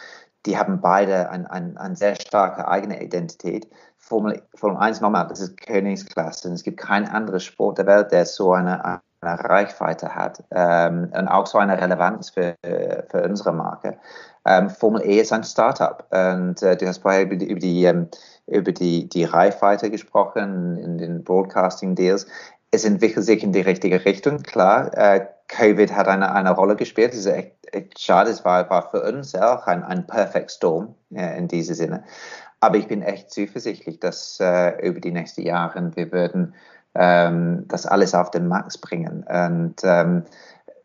[0.46, 3.68] die haben beide eine ein, ein sehr starke eigene Identität.
[4.06, 6.52] Formel, Formel 1 nochmal, das ist Königsklasse.
[6.52, 11.28] Es gibt keinen anderen Sport der Welt, der so eine, eine Reichweite hat ähm, und
[11.28, 13.96] auch so eine Relevanz für, für unsere Marke.
[14.46, 17.84] Ähm, Formel E ist ein Startup und äh, du hast vorher über die, über die,
[17.84, 18.08] ähm,
[18.46, 22.26] über die, die Reichweite gesprochen in den Broadcasting-Deals.
[22.70, 24.92] Es entwickelt sich in die richtige Richtung, klar.
[24.92, 27.12] Äh, Covid hat eine, eine Rolle gespielt.
[27.12, 28.30] Das ist echt, echt schade.
[28.30, 32.04] Es war, war für uns auch ein, ein Perfect Storm äh, in diesem Sinne.
[32.64, 36.54] Aber ich bin echt zuversichtlich, dass äh, über die nächsten Jahre wir würden
[36.94, 39.22] ähm, das alles auf den Max bringen.
[39.24, 40.22] Und, ähm,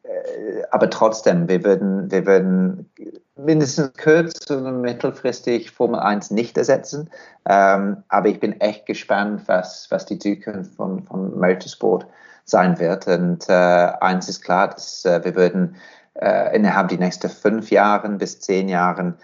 [0.03, 2.91] äh, aber trotzdem, wir würden, wir würden
[3.37, 7.09] mindestens kurz- und mittelfristig Formel 1 nicht ersetzen.
[7.47, 12.05] Ähm, aber ich bin echt gespannt, was, was die Zukunft von, von Motorsport
[12.43, 13.07] sein wird.
[13.07, 15.77] Und äh, eins ist klar, dass äh, wir würden
[16.15, 19.15] äh, innerhalb der nächsten fünf Jahren bis zehn Jahren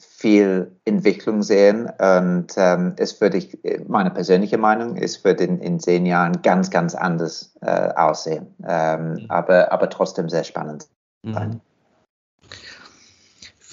[0.00, 5.78] viel Entwicklung sehen und ähm, es würde ich, meine persönliche Meinung, es wird in, in
[5.78, 9.26] zehn Jahren ganz, ganz anders äh, aussehen, ähm, mhm.
[9.28, 10.86] aber, aber trotzdem sehr spannend
[11.24, 11.50] sein.
[11.50, 11.60] Mhm.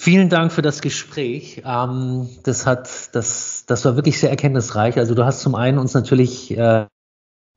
[0.00, 1.62] Vielen Dank für das Gespräch.
[1.66, 4.96] Ähm, das hat, das, das war wirklich sehr erkenntnisreich.
[4.96, 6.86] Also du hast zum einen uns natürlich äh,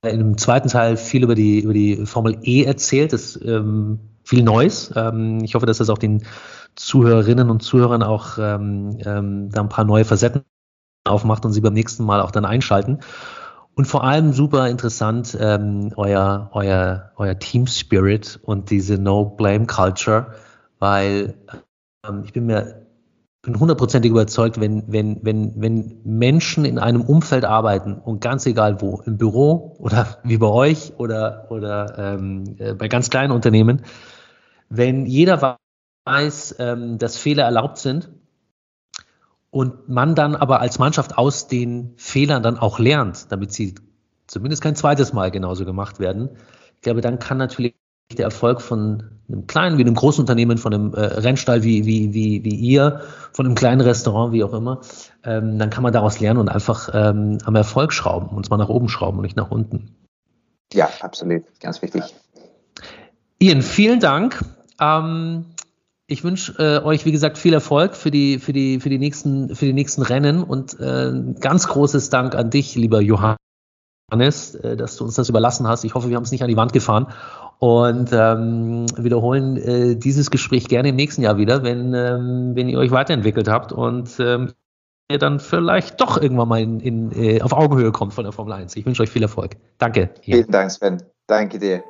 [0.04, 3.12] im zweiten Teil viel über die, über die Formel E erzählt.
[3.12, 4.92] Das ähm, viel Neues.
[4.96, 6.24] Ähm, ich hoffe, dass das auch den
[6.74, 10.44] Zuhörerinnen und Zuhörern auch ähm, ähm, da ein paar neue Facetten
[11.04, 13.00] aufmacht und sie beim nächsten Mal auch dann einschalten.
[13.74, 20.34] Und vor allem super interessant ähm, euer, euer, euer Team Spirit und diese No-Blame-Culture,
[20.78, 21.34] weil
[22.06, 22.82] ähm, ich bin mir
[23.42, 28.80] bin hundertprozentig überzeugt, wenn, wenn, wenn, wenn Menschen in einem Umfeld arbeiten und ganz egal
[28.80, 33.82] wo, im Büro oder wie bei euch oder, oder ähm, äh, bei ganz kleinen Unternehmen,
[34.68, 35.58] wenn jeder
[36.04, 38.10] weiß, ähm, dass Fehler erlaubt sind
[39.50, 43.74] und man dann aber als Mannschaft aus den Fehlern dann auch lernt, damit sie
[44.26, 46.30] zumindest kein zweites Mal genauso gemacht werden,
[46.76, 47.74] ich glaube, dann kann natürlich
[48.18, 52.12] der Erfolg von einem kleinen wie einem großen Unternehmen, von einem äh, Rennstall wie, wie,
[52.12, 54.80] wie, wie ihr, von einem kleinen Restaurant, wie auch immer,
[55.24, 58.68] ähm, dann kann man daraus lernen und einfach ähm, am Erfolg schrauben und zwar nach
[58.68, 59.94] oben schrauben und nicht nach unten.
[60.72, 62.02] Ja, absolut, ganz wichtig.
[63.38, 64.44] Ian, vielen Dank.
[64.80, 65.46] Ähm,
[66.12, 69.54] ich wünsche äh, euch, wie gesagt, viel Erfolg für die, für die, für die, nächsten,
[69.54, 74.96] für die nächsten Rennen und äh, ganz großes Dank an dich, lieber Johannes, äh, dass
[74.96, 75.84] du uns das überlassen hast.
[75.84, 77.06] Ich hoffe, wir haben es nicht an die Wand gefahren
[77.58, 82.78] und ähm, wiederholen äh, dieses Gespräch gerne im nächsten Jahr wieder, wenn, ähm, wenn ihr
[82.78, 84.52] euch weiterentwickelt habt und ähm,
[85.10, 88.52] ihr dann vielleicht doch irgendwann mal in, in, äh, auf Augenhöhe kommt von der Formel
[88.52, 88.76] 1.
[88.76, 89.56] Ich wünsche euch viel Erfolg.
[89.78, 90.10] Danke.
[90.22, 91.02] Vielen Dank, Sven.
[91.26, 91.82] Danke dir.